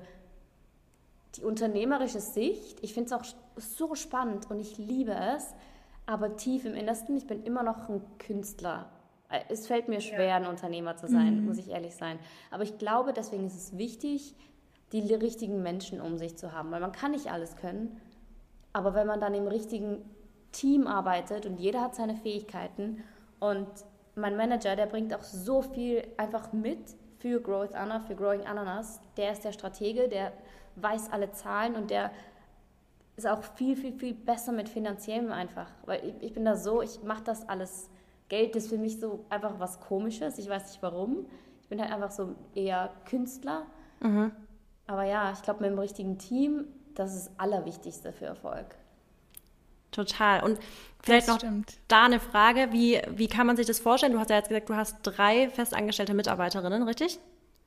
[1.36, 2.78] die unternehmerische Sicht.
[2.82, 3.24] Ich finde es auch
[3.56, 5.54] so spannend und ich liebe es,
[6.06, 8.90] aber tief im Innersten, ich bin immer noch ein Künstler.
[9.48, 11.46] Es fällt mir schwer, ein Unternehmer zu sein, mhm.
[11.46, 12.18] muss ich ehrlich sein.
[12.50, 14.34] Aber ich glaube, deswegen ist es wichtig,
[14.92, 18.00] die richtigen Menschen um sich zu haben, weil man kann nicht alles können.
[18.72, 20.02] Aber wenn man dann im richtigen
[20.52, 23.02] Team arbeitet und jeder hat seine Fähigkeiten
[23.40, 23.68] und
[24.14, 29.00] mein Manager, der bringt auch so viel einfach mit, für Growth Anna, für Growing Ananas.
[29.16, 30.32] Der ist der Stratege, der
[30.76, 32.10] weiß alle Zahlen und der
[33.16, 35.68] ist auch viel, viel, viel besser mit finanziellem einfach.
[35.84, 37.90] Weil ich, ich bin da so, ich mache das alles.
[38.28, 40.38] Geld ist für mich so einfach was Komisches.
[40.38, 41.26] Ich weiß nicht warum.
[41.62, 43.66] Ich bin halt einfach so eher Künstler.
[44.00, 44.30] Mhm.
[44.86, 48.76] Aber ja, ich glaube, mit dem richtigen Team, das ist das Allerwichtigste für Erfolg.
[49.90, 50.42] Total.
[50.42, 50.58] Und
[51.02, 51.78] vielleicht noch stimmt.
[51.88, 54.12] da eine Frage, wie, wie kann man sich das vorstellen?
[54.12, 57.18] Du hast ja jetzt gesagt, du hast drei festangestellte Mitarbeiterinnen, richtig?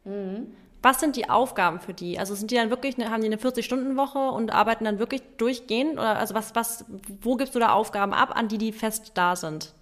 [0.04, 0.56] Mhm.
[0.84, 2.18] Was sind die Aufgaben für die?
[2.18, 5.94] Also sind die dann wirklich, haben die eine 40-Stunden-Woche und arbeiten dann wirklich durchgehend?
[5.94, 6.86] Oder also was, was,
[7.22, 9.74] wo gibst du da Aufgaben ab, an die die fest da sind?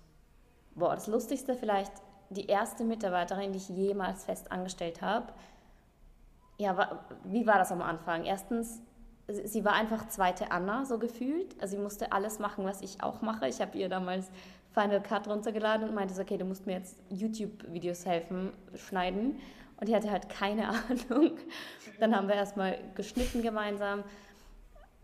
[0.76, 1.92] Boah, das Lustigste vielleicht,
[2.30, 5.28] die erste Mitarbeiterin, die ich jemals fest angestellt habe.
[6.58, 8.26] Ja, wie war das am Anfang?
[8.26, 8.82] Erstens,
[9.30, 11.56] sie war einfach zweite Anna, so gefühlt.
[11.62, 13.48] Also sie musste alles machen, was ich auch mache.
[13.48, 14.30] Ich habe ihr damals
[14.74, 19.40] Final Cut runtergeladen und meinte, okay, du musst mir jetzt YouTube-Videos helfen, schneiden.
[19.80, 20.70] Und die hatte halt keine
[21.10, 21.38] Ahnung.
[22.00, 24.04] Dann haben wir erstmal geschnitten gemeinsam.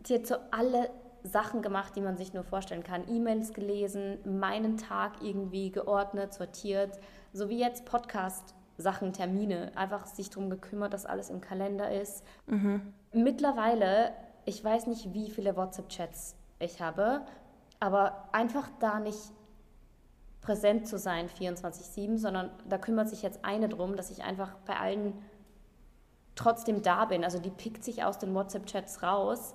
[0.04, 0.90] Sie hat so alle
[1.22, 3.08] Sachen gemacht, die man sich nur vorstellen kann.
[3.08, 7.00] E-Mails gelesen, meinen Tag irgendwie geordnet, sortiert,
[7.32, 8.54] so wie jetzt Podcast.
[8.78, 12.24] Sachen, Termine, einfach sich darum gekümmert, dass alles im Kalender ist.
[12.46, 12.92] Mhm.
[13.16, 14.12] Mittlerweile,
[14.44, 17.22] ich weiß nicht, wie viele WhatsApp-Chats ich habe,
[17.80, 19.32] aber einfach da nicht
[20.42, 24.76] präsent zu sein 24/7, sondern da kümmert sich jetzt eine drum, dass ich einfach bei
[24.76, 25.14] allen
[26.34, 27.24] trotzdem da bin.
[27.24, 29.54] Also die pickt sich aus den WhatsApp-Chats raus,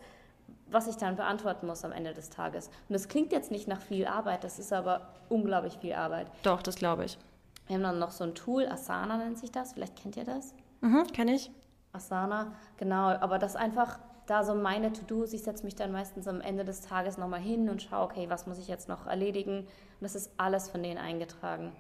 [0.66, 2.70] was ich dann beantworten muss am Ende des Tages.
[2.90, 6.32] Und das klingt jetzt nicht nach viel Arbeit, das ist aber unglaublich viel Arbeit.
[6.42, 7.20] Doch, das glaube ich.
[7.68, 10.56] Wir haben dann noch so ein Tool, Asana nennt sich das, vielleicht kennt ihr das.
[10.82, 11.52] Mhm, kenne ich.
[11.94, 16.42] Asana, genau, aber das einfach da so meine To-Dos, ich setze mich dann meistens am
[16.42, 19.60] Ende des Tages nochmal hin und schaue, okay, was muss ich jetzt noch erledigen?
[19.60, 21.74] Und das ist alles von denen eingetragen.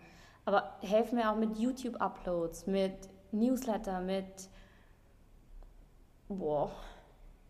[0.45, 2.93] Aber helfen mir auch mit YouTube-Uploads, mit
[3.32, 4.49] Newsletter, mit,
[6.28, 6.72] boah,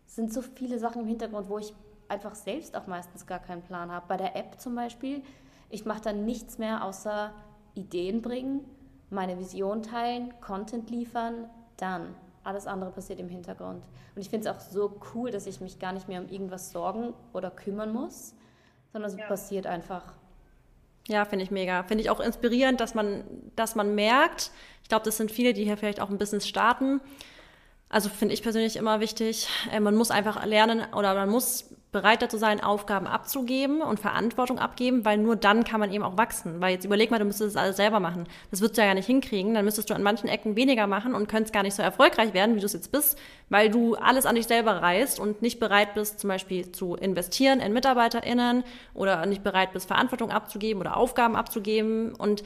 [0.06, 1.74] sind so viele Sachen im Hintergrund, wo ich
[2.08, 4.04] einfach selbst auch meistens gar keinen Plan habe.
[4.06, 5.22] Bei der App zum Beispiel,
[5.70, 7.32] ich mache dann nichts mehr außer
[7.74, 8.64] Ideen bringen,
[9.08, 11.48] meine Vision teilen, Content liefern,
[11.78, 12.14] dann.
[12.44, 13.84] Alles andere passiert im Hintergrund.
[14.14, 16.72] Und ich finde es auch so cool, dass ich mich gar nicht mehr um irgendwas
[16.72, 18.34] sorgen oder kümmern muss,
[18.92, 19.26] sondern es ja.
[19.26, 20.02] passiert einfach.
[21.08, 21.82] Ja, finde ich mega.
[21.84, 23.24] Finde ich auch inspirierend, dass man,
[23.56, 24.50] dass man merkt,
[24.82, 27.00] ich glaube, das sind viele, die hier vielleicht auch ein Business starten.
[27.88, 32.22] Also finde ich persönlich immer wichtig, äh, man muss einfach lernen oder man muss bereit
[32.22, 36.58] dazu sein, Aufgaben abzugeben und Verantwortung abgeben, weil nur dann kann man eben auch wachsen.
[36.62, 38.26] Weil jetzt überleg mal, du müsstest das alles selber machen.
[38.50, 39.52] Das würdest du ja gar nicht hinkriegen.
[39.52, 42.56] Dann müsstest du an manchen Ecken weniger machen und könntest gar nicht so erfolgreich werden,
[42.56, 43.18] wie du es jetzt bist,
[43.50, 47.60] weil du alles an dich selber reißt und nicht bereit bist, zum Beispiel zu investieren
[47.60, 48.64] in MitarbeiterInnen
[48.94, 52.14] oder nicht bereit bist, Verantwortung abzugeben oder Aufgaben abzugeben.
[52.14, 52.42] Und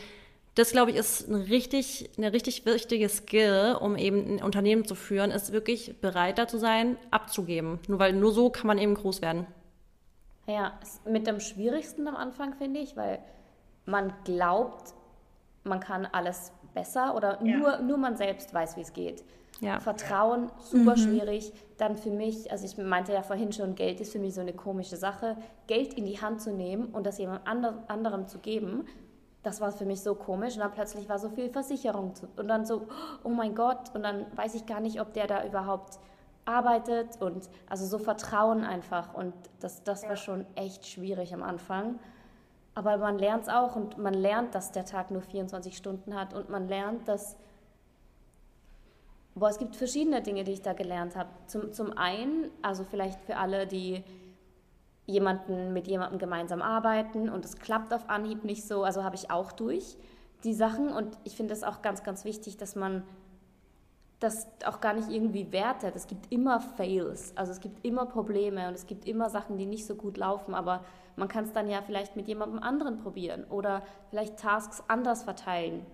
[0.56, 4.94] das, glaube ich, ist ein richtig, eine richtig wichtige Skill, um eben ein Unternehmen zu
[4.94, 7.78] führen, ist wirklich bereit dazu sein, abzugeben.
[7.88, 9.46] Nur weil nur so kann man eben groß werden.
[10.46, 13.18] Ja, mit dem Schwierigsten am Anfang, finde ich, weil
[13.84, 14.94] man glaubt,
[15.62, 17.58] man kann alles besser oder ja.
[17.58, 19.24] nur, nur man selbst weiß, wie es geht.
[19.60, 19.80] Ja.
[19.80, 21.00] Vertrauen, super mhm.
[21.00, 21.52] schwierig.
[21.76, 24.54] Dann für mich, also ich meinte ja vorhin schon, Geld ist für mich so eine
[24.54, 25.36] komische Sache.
[25.66, 28.86] Geld in die Hand zu nehmen und das jemand anderem zu geben,
[29.46, 30.54] das war für mich so komisch.
[30.54, 32.86] Und dann plötzlich war so viel Versicherung zu, und dann so,
[33.22, 35.98] oh mein Gott, und dann weiß ich gar nicht, ob der da überhaupt
[36.44, 39.14] arbeitet und also so Vertrauen einfach.
[39.14, 41.98] Und das, das war schon echt schwierig am Anfang.
[42.74, 46.34] Aber man lernt es auch und man lernt, dass der Tag nur 24 Stunden hat
[46.34, 47.36] und man lernt, dass
[49.38, 51.28] Boah, es gibt verschiedene Dinge, die ich da gelernt habe.
[51.46, 54.02] Zum, zum einen, also vielleicht für alle, die
[55.06, 59.30] jemanden mit jemandem gemeinsam arbeiten und es klappt auf Anhieb nicht so, also habe ich
[59.30, 59.96] auch durch
[60.44, 63.02] die Sachen und ich finde es auch ganz, ganz wichtig, dass man
[64.18, 65.94] das auch gar nicht irgendwie wertet.
[65.94, 69.66] Es gibt immer Fails, also es gibt immer Probleme und es gibt immer Sachen, die
[69.66, 70.84] nicht so gut laufen, aber
[71.16, 75.84] man kann es dann ja vielleicht mit jemandem anderen probieren oder vielleicht Tasks anders verteilen.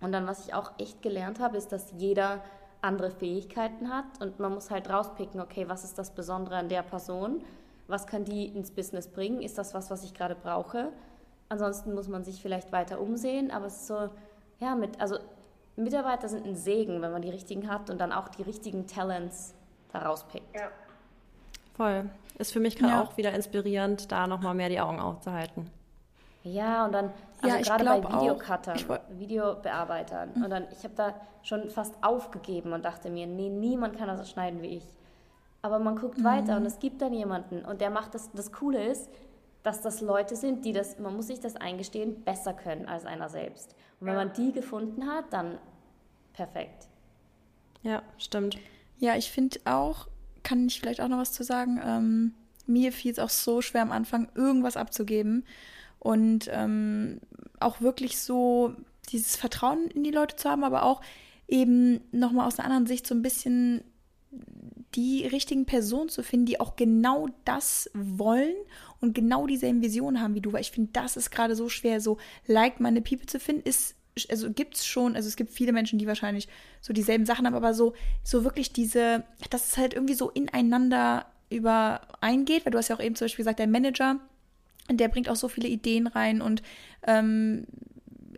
[0.00, 2.42] Und dann, was ich auch echt gelernt habe, ist, dass jeder
[2.80, 6.82] andere Fähigkeiten hat und man muss halt rauspicken, okay, was ist das Besondere an der
[6.82, 7.42] Person?
[7.88, 9.42] Was kann die ins Business bringen?
[9.42, 10.92] Ist das was, was ich gerade brauche?
[11.48, 14.10] Ansonsten muss man sich vielleicht weiter umsehen, aber es ist so,
[14.60, 15.18] ja, mit, also
[15.76, 19.54] Mitarbeiter sind ein Segen, wenn man die richtigen hat und dann auch die richtigen Talents
[19.92, 20.54] da rauspickt.
[20.54, 20.68] Ja.
[21.74, 22.10] Voll.
[22.38, 23.02] Ist für mich gerade ja.
[23.02, 25.70] auch wieder inspirierend, da nochmal mehr die Augen aufzuhalten.
[26.44, 27.12] Ja, und dann,
[27.42, 28.78] also ja, gerade bei Videocuttern,
[29.10, 30.30] Videobearbeitern.
[30.34, 30.44] Mhm.
[30.44, 34.18] Und dann, ich habe da schon fast aufgegeben und dachte mir, nee, niemand kann das
[34.18, 34.84] so schneiden wie ich.
[35.62, 36.24] Aber man guckt mhm.
[36.24, 38.30] weiter und es gibt dann jemanden und der macht das.
[38.32, 39.08] Das Coole ist,
[39.62, 43.28] dass das Leute sind, die das, man muss sich das eingestehen, besser können als einer
[43.28, 43.74] selbst.
[44.00, 45.58] Und wenn man die gefunden hat, dann
[46.32, 46.88] perfekt.
[47.82, 48.58] Ja, stimmt.
[48.98, 50.08] Ja, ich finde auch,
[50.42, 52.34] kann ich vielleicht auch noch was zu sagen, ähm,
[52.66, 55.44] mir fiel es auch so schwer am Anfang, irgendwas abzugeben
[55.98, 57.20] und ähm,
[57.60, 58.74] auch wirklich so
[59.10, 61.00] dieses Vertrauen in die Leute zu haben, aber auch
[61.48, 63.82] eben nochmal aus einer anderen Sicht so ein bisschen
[64.94, 68.54] die richtigen Personen zu finden, die auch genau das wollen
[69.00, 72.00] und genau dieselben Visionen haben wie du, weil ich finde, das ist gerade so schwer,
[72.00, 73.94] so like meine People zu finden, ist
[74.30, 76.48] also gibt es schon, also es gibt viele Menschen, die wahrscheinlich
[76.80, 81.26] so dieselben Sachen haben, aber so, so wirklich diese, dass es halt irgendwie so ineinander
[81.50, 84.16] übereingeht, weil du hast ja auch eben zum Beispiel gesagt, der Manager,
[84.90, 86.62] der bringt auch so viele Ideen rein und
[87.06, 87.66] ähm,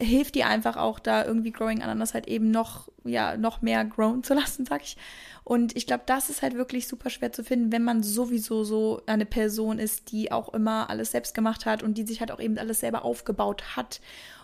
[0.00, 4.22] hilft dir einfach auch da irgendwie Growing Ananas halt eben noch, ja, noch mehr grown
[4.22, 4.96] zu lassen, sag ich.
[5.44, 9.02] Und ich glaube, das ist halt wirklich super schwer zu finden, wenn man sowieso so
[9.06, 12.40] eine Person ist, die auch immer alles selbst gemacht hat und die sich halt auch
[12.40, 14.00] eben alles selber aufgebaut hat.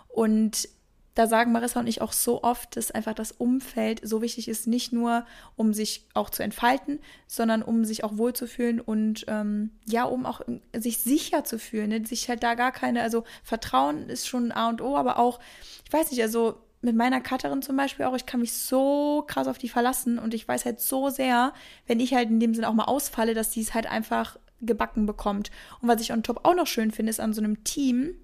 [0.09, 0.69] Und
[1.17, 4.67] da sagen Marissa und ich auch so oft, dass einfach das Umfeld so wichtig ist,
[4.67, 5.25] nicht nur
[5.57, 10.43] um sich auch zu entfalten, sondern um sich auch wohlzufühlen und ähm, ja, um auch
[10.77, 12.07] sich sicher zu fühlen, ne?
[12.07, 15.41] sich halt da gar keine, also Vertrauen ist schon A und O, aber auch,
[15.87, 19.49] ich weiß nicht, also mit meiner Cutterin zum Beispiel auch, ich kann mich so krass
[19.49, 21.55] auf die verlassen und ich weiß halt so sehr,
[21.87, 25.07] wenn ich halt in dem Sinne auch mal ausfalle, dass die es halt einfach gebacken
[25.07, 25.51] bekommt.
[25.81, 28.17] Und was ich on top auch noch schön finde, ist an so einem Team,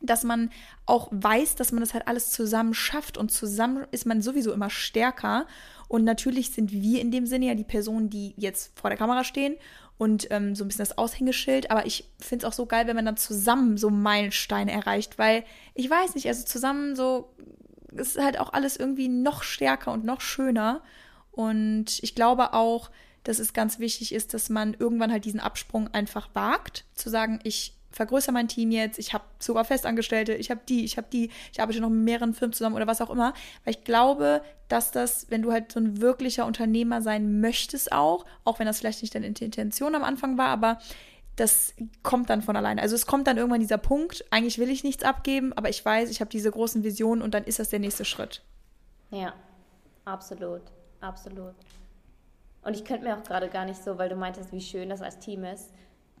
[0.00, 0.50] dass man
[0.86, 4.70] auch weiß, dass man das halt alles zusammen schafft und zusammen ist man sowieso immer
[4.70, 5.46] stärker.
[5.88, 9.24] Und natürlich sind wir in dem Sinne ja die Personen, die jetzt vor der Kamera
[9.24, 9.56] stehen
[9.96, 11.70] und ähm, so ein bisschen das Aushängeschild.
[11.70, 15.44] Aber ich finde es auch so geil, wenn man dann zusammen so Meilensteine erreicht, weil
[15.74, 17.34] ich weiß nicht, also zusammen so
[17.92, 20.82] ist halt auch alles irgendwie noch stärker und noch schöner.
[21.32, 22.90] Und ich glaube auch,
[23.24, 27.40] dass es ganz wichtig ist, dass man irgendwann halt diesen Absprung einfach wagt, zu sagen,
[27.42, 31.30] ich vergrößere mein Team jetzt, ich habe sogar Festangestellte, ich habe die, ich habe die,
[31.52, 33.32] ich arbeite noch mit mehreren Firmen zusammen oder was auch immer.
[33.64, 38.26] Weil ich glaube, dass das, wenn du halt so ein wirklicher Unternehmer sein möchtest auch,
[38.44, 40.78] auch wenn das vielleicht nicht deine Intention am Anfang war, aber
[41.36, 42.82] das kommt dann von alleine.
[42.82, 46.10] Also es kommt dann irgendwann dieser Punkt, eigentlich will ich nichts abgeben, aber ich weiß,
[46.10, 48.42] ich habe diese großen Visionen und dann ist das der nächste Schritt.
[49.10, 49.32] Ja,
[50.04, 50.62] absolut,
[51.00, 51.54] absolut.
[52.62, 55.00] Und ich könnte mir auch gerade gar nicht so, weil du meintest, wie schön das
[55.00, 55.70] als Team ist.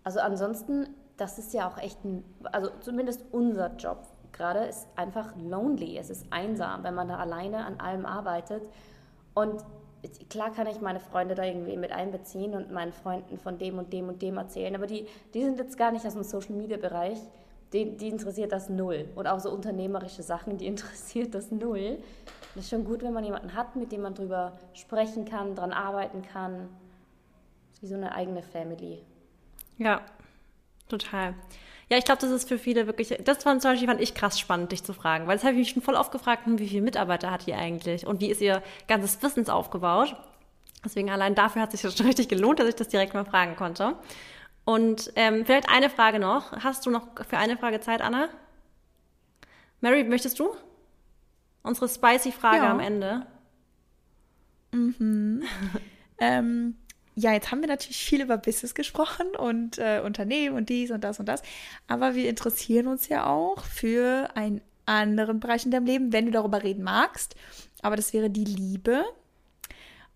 [0.04, 0.88] Also ansonsten
[1.18, 5.98] das ist ja auch echt ein, also zumindest unser Job gerade ist einfach lonely.
[5.98, 8.62] Es ist einsam, wenn man da alleine an allem arbeitet.
[9.34, 9.62] Und
[10.30, 13.92] klar kann ich meine Freunde da irgendwie mit einbeziehen und meinen Freunden von dem und
[13.92, 16.76] dem und dem erzählen, aber die, die sind jetzt gar nicht aus dem Social Media
[16.76, 17.18] Bereich.
[17.74, 19.10] Die, die interessiert das null.
[19.14, 21.98] Und auch so unternehmerische Sachen, die interessiert das null.
[22.54, 25.72] Das ist schon gut, wenn man jemanden hat, mit dem man drüber sprechen kann, dran
[25.72, 26.68] arbeiten kann.
[27.68, 29.02] Das ist wie so eine eigene Family.
[29.76, 30.00] Ja,
[30.88, 31.34] Total.
[31.90, 34.38] Ja, ich glaube, das ist für viele wirklich, das fand zum Beispiel fand ich krass
[34.38, 36.68] spannend, dich zu fragen, weil das habe ich mich schon voll oft gefragt, hm, wie
[36.68, 40.14] viele Mitarbeiter hat ihr eigentlich und wie ist ihr ganzes Wissens aufgebaut?
[40.84, 43.56] Deswegen allein dafür hat es sich schon richtig gelohnt, dass ich das direkt mal fragen
[43.56, 43.96] konnte.
[44.64, 46.52] Und ähm, vielleicht eine Frage noch.
[46.52, 48.28] Hast du noch für eine Frage Zeit, Anna?
[49.80, 50.50] Mary, möchtest du?
[51.62, 52.70] Unsere spicy Frage ja.
[52.70, 53.26] am Ende.
[54.72, 55.42] Mhm.
[56.18, 56.76] ähm,
[57.18, 61.02] ja, jetzt haben wir natürlich viel über Business gesprochen und äh, Unternehmen und dies und
[61.02, 61.42] das und das.
[61.88, 66.30] Aber wir interessieren uns ja auch für einen anderen Bereich in deinem Leben, wenn du
[66.30, 67.34] darüber reden magst.
[67.82, 69.04] Aber das wäre die Liebe.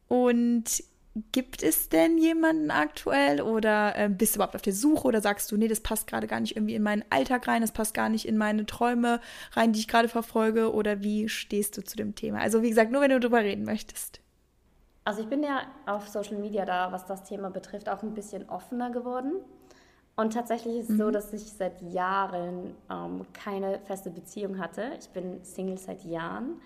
[0.06, 0.84] Und
[1.32, 5.50] gibt es denn jemanden aktuell oder äh, bist du überhaupt auf der Suche oder sagst
[5.50, 8.08] du, nee, das passt gerade gar nicht irgendwie in meinen Alltag rein, das passt gar
[8.08, 9.20] nicht in meine Träume
[9.52, 12.40] rein, die ich gerade verfolge oder wie stehst du zu dem Thema?
[12.40, 14.21] Also wie gesagt, nur wenn du darüber reden möchtest.
[15.04, 18.48] Also ich bin ja auf Social Media da, was das Thema betrifft, auch ein bisschen
[18.48, 19.34] offener geworden.
[20.14, 20.98] Und tatsächlich ist es mhm.
[20.98, 24.92] so, dass ich seit Jahren ähm, keine feste Beziehung hatte.
[25.00, 26.60] Ich bin Single seit Jahren.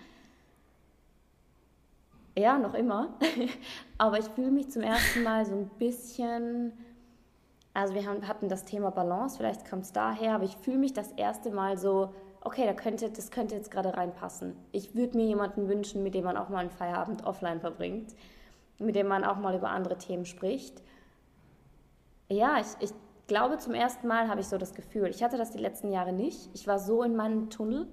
[2.37, 3.13] Ja, noch immer.
[3.97, 6.73] Aber ich fühle mich zum ersten Mal so ein bisschen,
[7.73, 10.93] also wir haben, hatten das Thema Balance, vielleicht kommt es daher, aber ich fühle mich
[10.93, 14.55] das erste Mal so, okay, da könnte, das könnte jetzt gerade reinpassen.
[14.71, 18.15] Ich würde mir jemanden wünschen, mit dem man auch mal einen Feierabend offline verbringt,
[18.79, 20.81] mit dem man auch mal über andere Themen spricht.
[22.29, 22.93] Ja, ich, ich
[23.27, 25.07] glaube, zum ersten Mal habe ich so das Gefühl.
[25.07, 26.49] Ich hatte das die letzten Jahre nicht.
[26.53, 27.87] Ich war so in meinem Tunnel.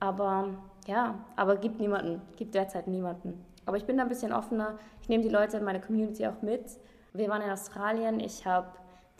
[0.00, 0.48] Aber
[0.86, 3.44] ja, aber gibt niemanden, gibt derzeit niemanden.
[3.66, 4.78] Aber ich bin da ein bisschen offener.
[5.00, 6.64] Ich nehme die Leute in meiner Community auch mit.
[7.12, 8.18] Wir waren in Australien.
[8.18, 8.68] Ich habe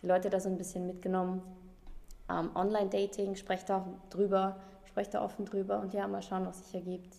[0.03, 1.43] die Leute da so ein bisschen mitgenommen
[2.31, 6.75] ähm, Online-Dating, spreche da drüber, spreche da offen drüber und ja, mal schauen, was sich
[6.75, 7.17] ergibt.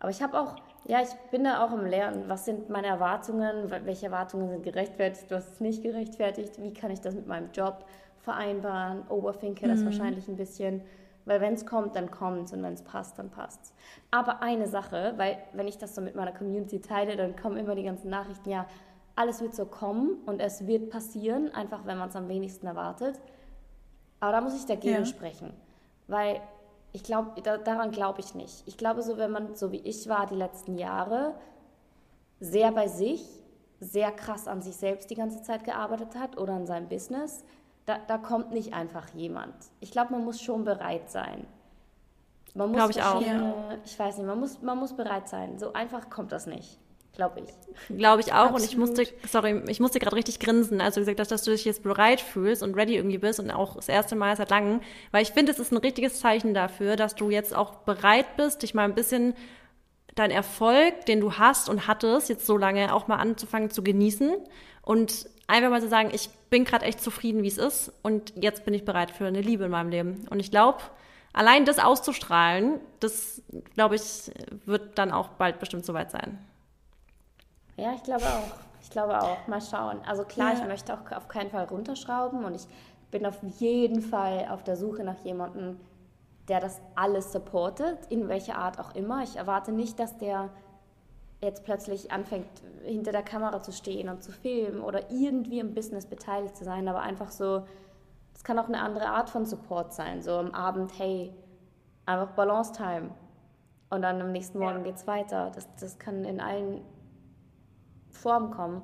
[0.00, 0.56] Aber ich habe auch,
[0.86, 2.24] ja, ich bin da auch im Lernen.
[2.28, 3.70] Was sind meine Erwartungen?
[3.70, 5.30] Welche Erwartungen sind gerechtfertigt?
[5.30, 6.60] Was ist nicht gerechtfertigt?
[6.62, 7.86] Wie kann ich das mit meinem Job
[8.20, 9.08] vereinbaren?
[9.08, 9.86] Overthinke das mhm.
[9.86, 10.82] wahrscheinlich ein bisschen.
[11.24, 13.72] Weil wenn es kommt, dann kommt es und wenn es passt, dann passt es.
[14.10, 17.74] Aber eine Sache, weil wenn ich das so mit meiner Community teile, dann kommen immer
[17.74, 18.66] die ganzen Nachrichten, ja,
[19.16, 23.20] alles wird so kommen und es wird passieren, einfach wenn man es am wenigsten erwartet.
[24.20, 25.04] Aber da muss ich dagegen ja.
[25.04, 25.52] sprechen,
[26.06, 26.40] weil
[26.92, 28.62] ich glaube, da, daran glaube ich nicht.
[28.66, 31.34] Ich glaube, so wenn man so wie ich war die letzten Jahre,
[32.40, 33.24] sehr bei sich,
[33.80, 37.44] sehr krass an sich selbst die ganze Zeit gearbeitet hat oder an seinem Business,
[37.86, 39.54] da, da kommt nicht einfach jemand.
[39.80, 41.46] Ich glaube, man muss schon bereit sein.
[42.54, 43.20] Man muss ich auch.
[43.84, 45.58] Ich weiß nicht, man muss, man muss bereit sein.
[45.58, 46.78] So einfach kommt das nicht.
[47.16, 47.96] Glaube ich.
[47.96, 48.46] Glaube ich auch.
[48.46, 48.60] Absolut.
[48.60, 50.80] Und ich musste, sorry, ich musste gerade richtig grinsen.
[50.80, 53.76] Also gesagt, dass, dass, du dich jetzt bereit fühlst und ready irgendwie bist und auch
[53.76, 54.80] das erste Mal seit langem.
[55.12, 58.62] Weil ich finde, es ist ein richtiges Zeichen dafür, dass du jetzt auch bereit bist,
[58.62, 59.34] dich mal ein bisschen
[60.14, 64.32] deinen Erfolg, den du hast und hattest, jetzt so lange auch mal anzufangen zu genießen
[64.82, 68.64] und einfach mal zu sagen, ich bin gerade echt zufrieden, wie es ist und jetzt
[68.64, 70.26] bin ich bereit für eine Liebe in meinem Leben.
[70.30, 70.78] Und ich glaube,
[71.32, 73.42] allein das auszustrahlen, das,
[73.74, 74.30] glaube ich,
[74.66, 76.38] wird dann auch bald bestimmt soweit sein.
[77.76, 78.64] Ja, ich glaube auch.
[78.80, 79.46] Ich glaube auch.
[79.46, 80.00] Mal schauen.
[80.06, 80.60] Also klar, ja.
[80.60, 82.66] ich möchte auch auf keinen Fall runterschrauben und ich
[83.10, 85.80] bin auf jeden Fall auf der Suche nach jemandem,
[86.48, 89.22] der das alles supportet, in welcher Art auch immer.
[89.22, 90.50] Ich erwarte nicht, dass der
[91.40, 92.46] jetzt plötzlich anfängt,
[92.84, 96.88] hinter der Kamera zu stehen und zu filmen oder irgendwie im Business beteiligt zu sein,
[96.88, 97.64] aber einfach so,
[98.34, 100.22] es kann auch eine andere Art von Support sein.
[100.22, 101.32] So am Abend, hey,
[102.06, 103.10] einfach Balance Time.
[103.90, 104.92] Und dann am nächsten Morgen ja.
[104.92, 105.52] es weiter.
[105.54, 106.80] Das, das kann in allen
[108.14, 108.82] Form kommen.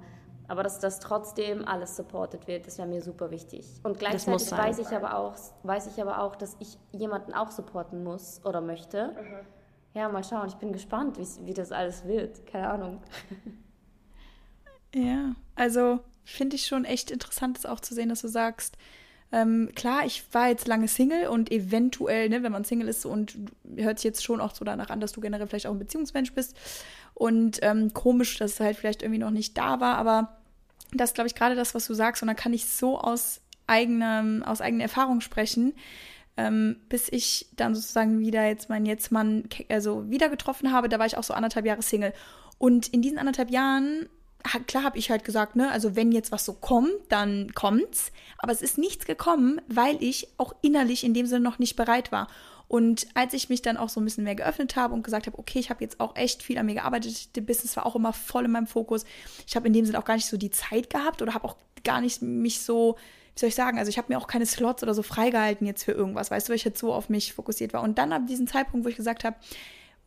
[0.48, 3.64] Aber dass das trotzdem alles supported wird, das wäre mir super wichtig.
[3.84, 8.02] Und gleichzeitig weiß ich, aber auch, weiß ich aber auch, dass ich jemanden auch supporten
[8.02, 9.12] muss oder möchte.
[9.12, 9.46] Mhm.
[9.94, 10.48] Ja, mal schauen.
[10.48, 12.46] Ich bin gespannt, wie, wie das alles wird.
[12.46, 13.02] Keine Ahnung.
[14.92, 18.76] Ja, also finde ich schon echt interessant, das auch zu sehen, dass du sagst,
[19.32, 23.36] ähm, klar, ich war jetzt lange Single und eventuell, ne, wenn man Single ist und
[23.76, 26.32] hört sich jetzt schon auch so danach an, dass du generell vielleicht auch ein Beziehungsmensch
[26.32, 26.56] bist.
[27.14, 30.38] Und ähm, komisch, dass es halt vielleicht irgendwie noch nicht da war, aber
[30.92, 32.22] das glaube ich gerade das, was du sagst.
[32.22, 35.74] Und dann kann ich so aus eigenem, aus eigener Erfahrung sprechen.
[36.36, 41.06] Ähm, bis ich dann sozusagen wieder jetzt meinen Jetztmann also wieder getroffen habe, da war
[41.06, 42.14] ich auch so anderthalb Jahre Single.
[42.56, 44.08] Und in diesen anderthalb Jahren
[44.66, 48.12] klar habe ich halt gesagt, ne, also wenn jetzt was so kommt, dann kommt's.
[48.38, 52.12] Aber es ist nichts gekommen, weil ich auch innerlich in dem Sinne noch nicht bereit
[52.12, 52.28] war.
[52.70, 55.36] Und als ich mich dann auch so ein bisschen mehr geöffnet habe und gesagt habe,
[55.38, 58.12] okay, ich habe jetzt auch echt viel an mir gearbeitet, der Business war auch immer
[58.12, 59.04] voll in meinem Fokus.
[59.44, 61.56] Ich habe in dem Sinne auch gar nicht so die Zeit gehabt oder habe auch
[61.82, 62.96] gar nicht mich so,
[63.34, 65.82] wie soll ich sagen, also ich habe mir auch keine Slots oder so freigehalten jetzt
[65.82, 67.82] für irgendwas, weißt du, weil ich jetzt so auf mich fokussiert war.
[67.82, 69.34] Und dann ab diesem Zeitpunkt, wo ich gesagt habe,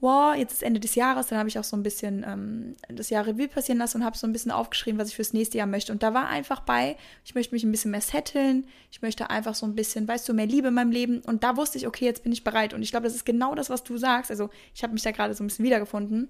[0.04, 3.10] wow, jetzt ist Ende des Jahres, dann habe ich auch so ein bisschen ähm, das
[3.10, 5.66] Jahr Revue passieren lassen und habe so ein bisschen aufgeschrieben, was ich fürs nächste Jahr
[5.66, 5.94] möchte.
[5.94, 9.56] Und da war einfach bei, ich möchte mich ein bisschen mehr setteln, ich möchte einfach
[9.56, 11.22] so ein bisschen, weißt du, mehr Liebe in meinem Leben.
[11.22, 12.74] Und da wusste ich, okay, jetzt bin ich bereit.
[12.74, 14.30] Und ich glaube, das ist genau das, was du sagst.
[14.30, 16.28] Also ich habe mich da gerade so ein bisschen wiedergefunden.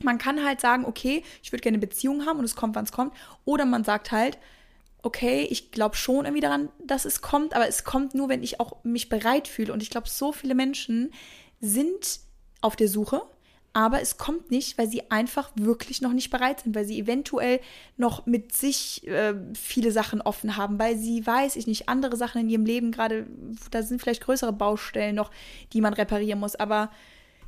[0.00, 2.84] Man kann halt sagen, okay, ich würde gerne eine Beziehung haben und es kommt, wann
[2.84, 3.12] es kommt.
[3.44, 4.38] Oder man sagt halt,
[5.02, 8.60] okay, ich glaube schon irgendwie daran, dass es kommt, aber es kommt nur, wenn ich
[8.60, 9.72] auch mich bereit fühle.
[9.72, 11.12] Und ich glaube, so viele Menschen
[11.60, 12.27] sind
[12.60, 13.22] auf der Suche,
[13.72, 17.60] aber es kommt nicht, weil sie einfach wirklich noch nicht bereit sind, weil sie eventuell
[17.96, 22.40] noch mit sich äh, viele Sachen offen haben, weil sie, weiß ich nicht, andere Sachen
[22.40, 23.26] in ihrem Leben gerade,
[23.70, 25.30] da sind vielleicht größere Baustellen noch,
[25.72, 26.56] die man reparieren muss.
[26.56, 26.90] Aber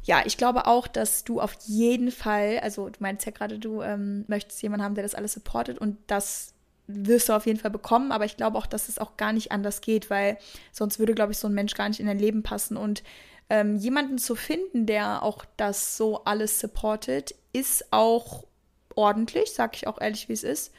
[0.05, 3.83] ja, ich glaube auch, dass du auf jeden Fall, also du meinst ja gerade, du
[3.83, 6.55] ähm, möchtest jemanden haben, der das alles supportet und das
[6.87, 9.53] wirst du auf jeden Fall bekommen, aber ich glaube auch, dass es auch gar nicht
[9.53, 10.39] anders geht, weil
[10.73, 12.77] sonst würde, glaube ich, so ein Mensch gar nicht in dein Leben passen.
[12.77, 13.03] Und
[13.51, 18.45] ähm, jemanden zu finden, der auch das so alles supportet, ist auch
[18.95, 20.73] ordentlich, sag ich auch ehrlich, wie es ist.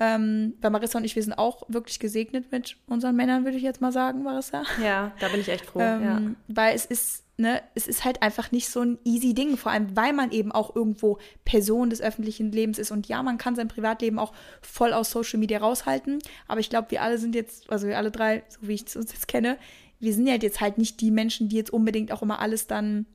[0.00, 3.62] Ähm, weil Marissa und ich, wir sind auch wirklich gesegnet mit unseren Männern, würde ich
[3.62, 4.64] jetzt mal sagen, Marissa.
[4.82, 5.80] Ja, da bin ich echt froh.
[5.80, 6.20] Ähm, ja.
[6.48, 9.94] Weil es ist, ne, es ist halt einfach nicht so ein easy Ding, vor allem
[9.94, 12.90] weil man eben auch irgendwo Person des öffentlichen Lebens ist.
[12.90, 16.18] Und ja, man kann sein Privatleben auch voll aus Social Media raushalten.
[16.48, 18.96] Aber ich glaube, wir alle sind jetzt, also wir alle drei, so wie ich es
[18.96, 19.58] uns jetzt kenne,
[20.04, 23.06] wir sind ja jetzt halt nicht die Menschen, die jetzt unbedingt auch immer alles dann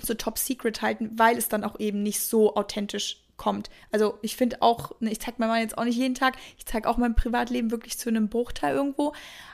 [0.00, 3.70] so top secret halten, weil es dann auch eben nicht so authentisch kommt.
[3.92, 6.66] Also ich finde auch, ne, ich zeige mir mal jetzt auch nicht jeden Tag, ich
[6.66, 9.12] zeige auch mein Privatleben wirklich zu einem Bruchteil irgendwo,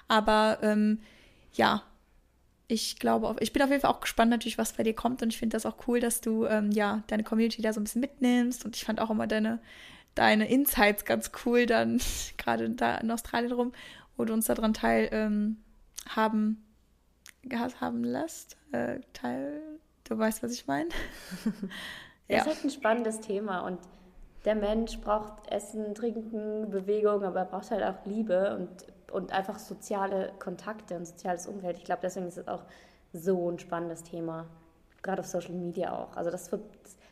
[0.09, 1.01] aber ähm,
[1.55, 1.83] ja,
[2.69, 5.31] ich glaube, ich bin auf jeden Fall auch gespannt natürlich, was bei dir kommt und
[5.31, 8.01] ich finde das auch cool, dass du ähm, ja deine Community da so ein bisschen
[8.01, 9.61] mitnimmst und ich fand auch immer deine
[10.15, 12.01] deine Insights ganz cool dann
[12.39, 13.73] gerade da in Australien rum,
[14.17, 15.59] wo du uns daran teil ähm,
[17.81, 18.57] haben lässt.
[18.73, 19.61] Äh, teil,
[20.05, 20.89] du weißt, was ich meine.
[22.29, 22.39] ja.
[22.39, 23.79] Es ist halt ein spannendes Thema und
[24.45, 29.59] der Mensch braucht Essen, Trinken, Bewegung, aber er braucht halt auch Liebe und, und einfach
[29.59, 31.79] soziale Kontakte und soziales Umfeld.
[31.79, 32.65] Ich glaube, deswegen ist es auch
[33.13, 34.47] so ein spannendes Thema.
[35.03, 36.17] Gerade auf Social Media auch.
[36.17, 36.63] Also das wird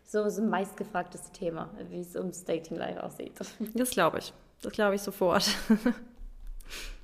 [0.04, 3.32] so das meistgefragteste Thema, wie es ums Dating Life aussieht.
[3.74, 4.32] Das glaube ich.
[4.62, 5.48] Das glaube ich sofort.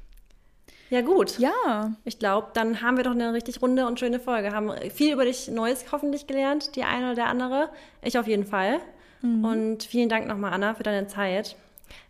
[0.91, 1.39] Ja, gut.
[1.39, 1.93] Ja.
[2.05, 4.53] Ich glaube, dann haben wir doch eine richtig runde und schöne Folge.
[4.53, 7.70] Haben viel über dich Neues hoffentlich gelernt, die eine oder der andere.
[8.03, 8.78] Ich auf jeden Fall.
[9.22, 9.45] Mhm.
[9.45, 11.57] Und vielen Dank nochmal, Anna, für deine Zeit.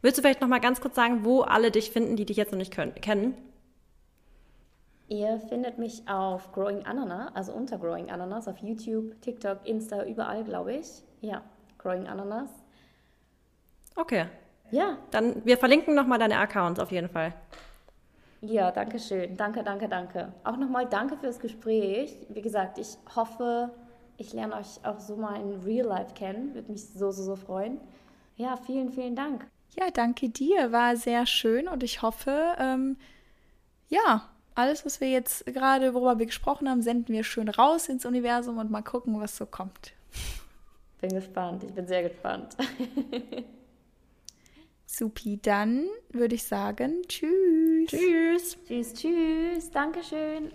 [0.03, 2.59] Willst du vielleicht nochmal ganz kurz sagen, wo alle dich finden, die dich jetzt noch
[2.59, 3.35] nicht können, kennen?
[5.09, 10.43] Ihr findet mich auf Growing Ananas, also unter Growing Ananas, auf YouTube, TikTok, Insta, überall,
[10.43, 11.03] glaube ich.
[11.21, 11.43] Ja,
[11.79, 12.51] Growing Ananas.
[13.95, 14.27] Okay.
[14.73, 14.99] Ja.
[15.13, 17.33] Dann, wir verlinken nochmal deine Accounts auf jeden Fall.
[18.41, 19.37] Ja, danke schön.
[19.37, 20.33] Danke, danke, danke.
[20.45, 22.17] Auch nochmal danke fürs Gespräch.
[22.29, 23.71] Wie gesagt, ich hoffe,
[24.19, 26.55] ich lerne euch auch so mal in Real Life kennen.
[26.55, 27.81] Würde mich so, so, so freuen.
[28.37, 29.47] Ja, vielen, vielen Dank.
[29.79, 30.73] Ja, danke dir.
[30.73, 32.97] War sehr schön und ich hoffe, ähm,
[33.89, 38.07] ja, alles, was wir jetzt gerade, worüber wir gesprochen haben, senden wir schön raus ins
[38.07, 39.93] Universum und mal gucken, was so kommt.
[41.01, 41.63] Bin gespannt.
[41.65, 42.57] Ich bin sehr gespannt.
[44.87, 47.89] Supi, dann würde ich sagen, tschüss.
[47.89, 48.57] Tschüss.
[48.67, 49.71] Tschüss, tschüss.
[49.71, 50.53] Dankeschön.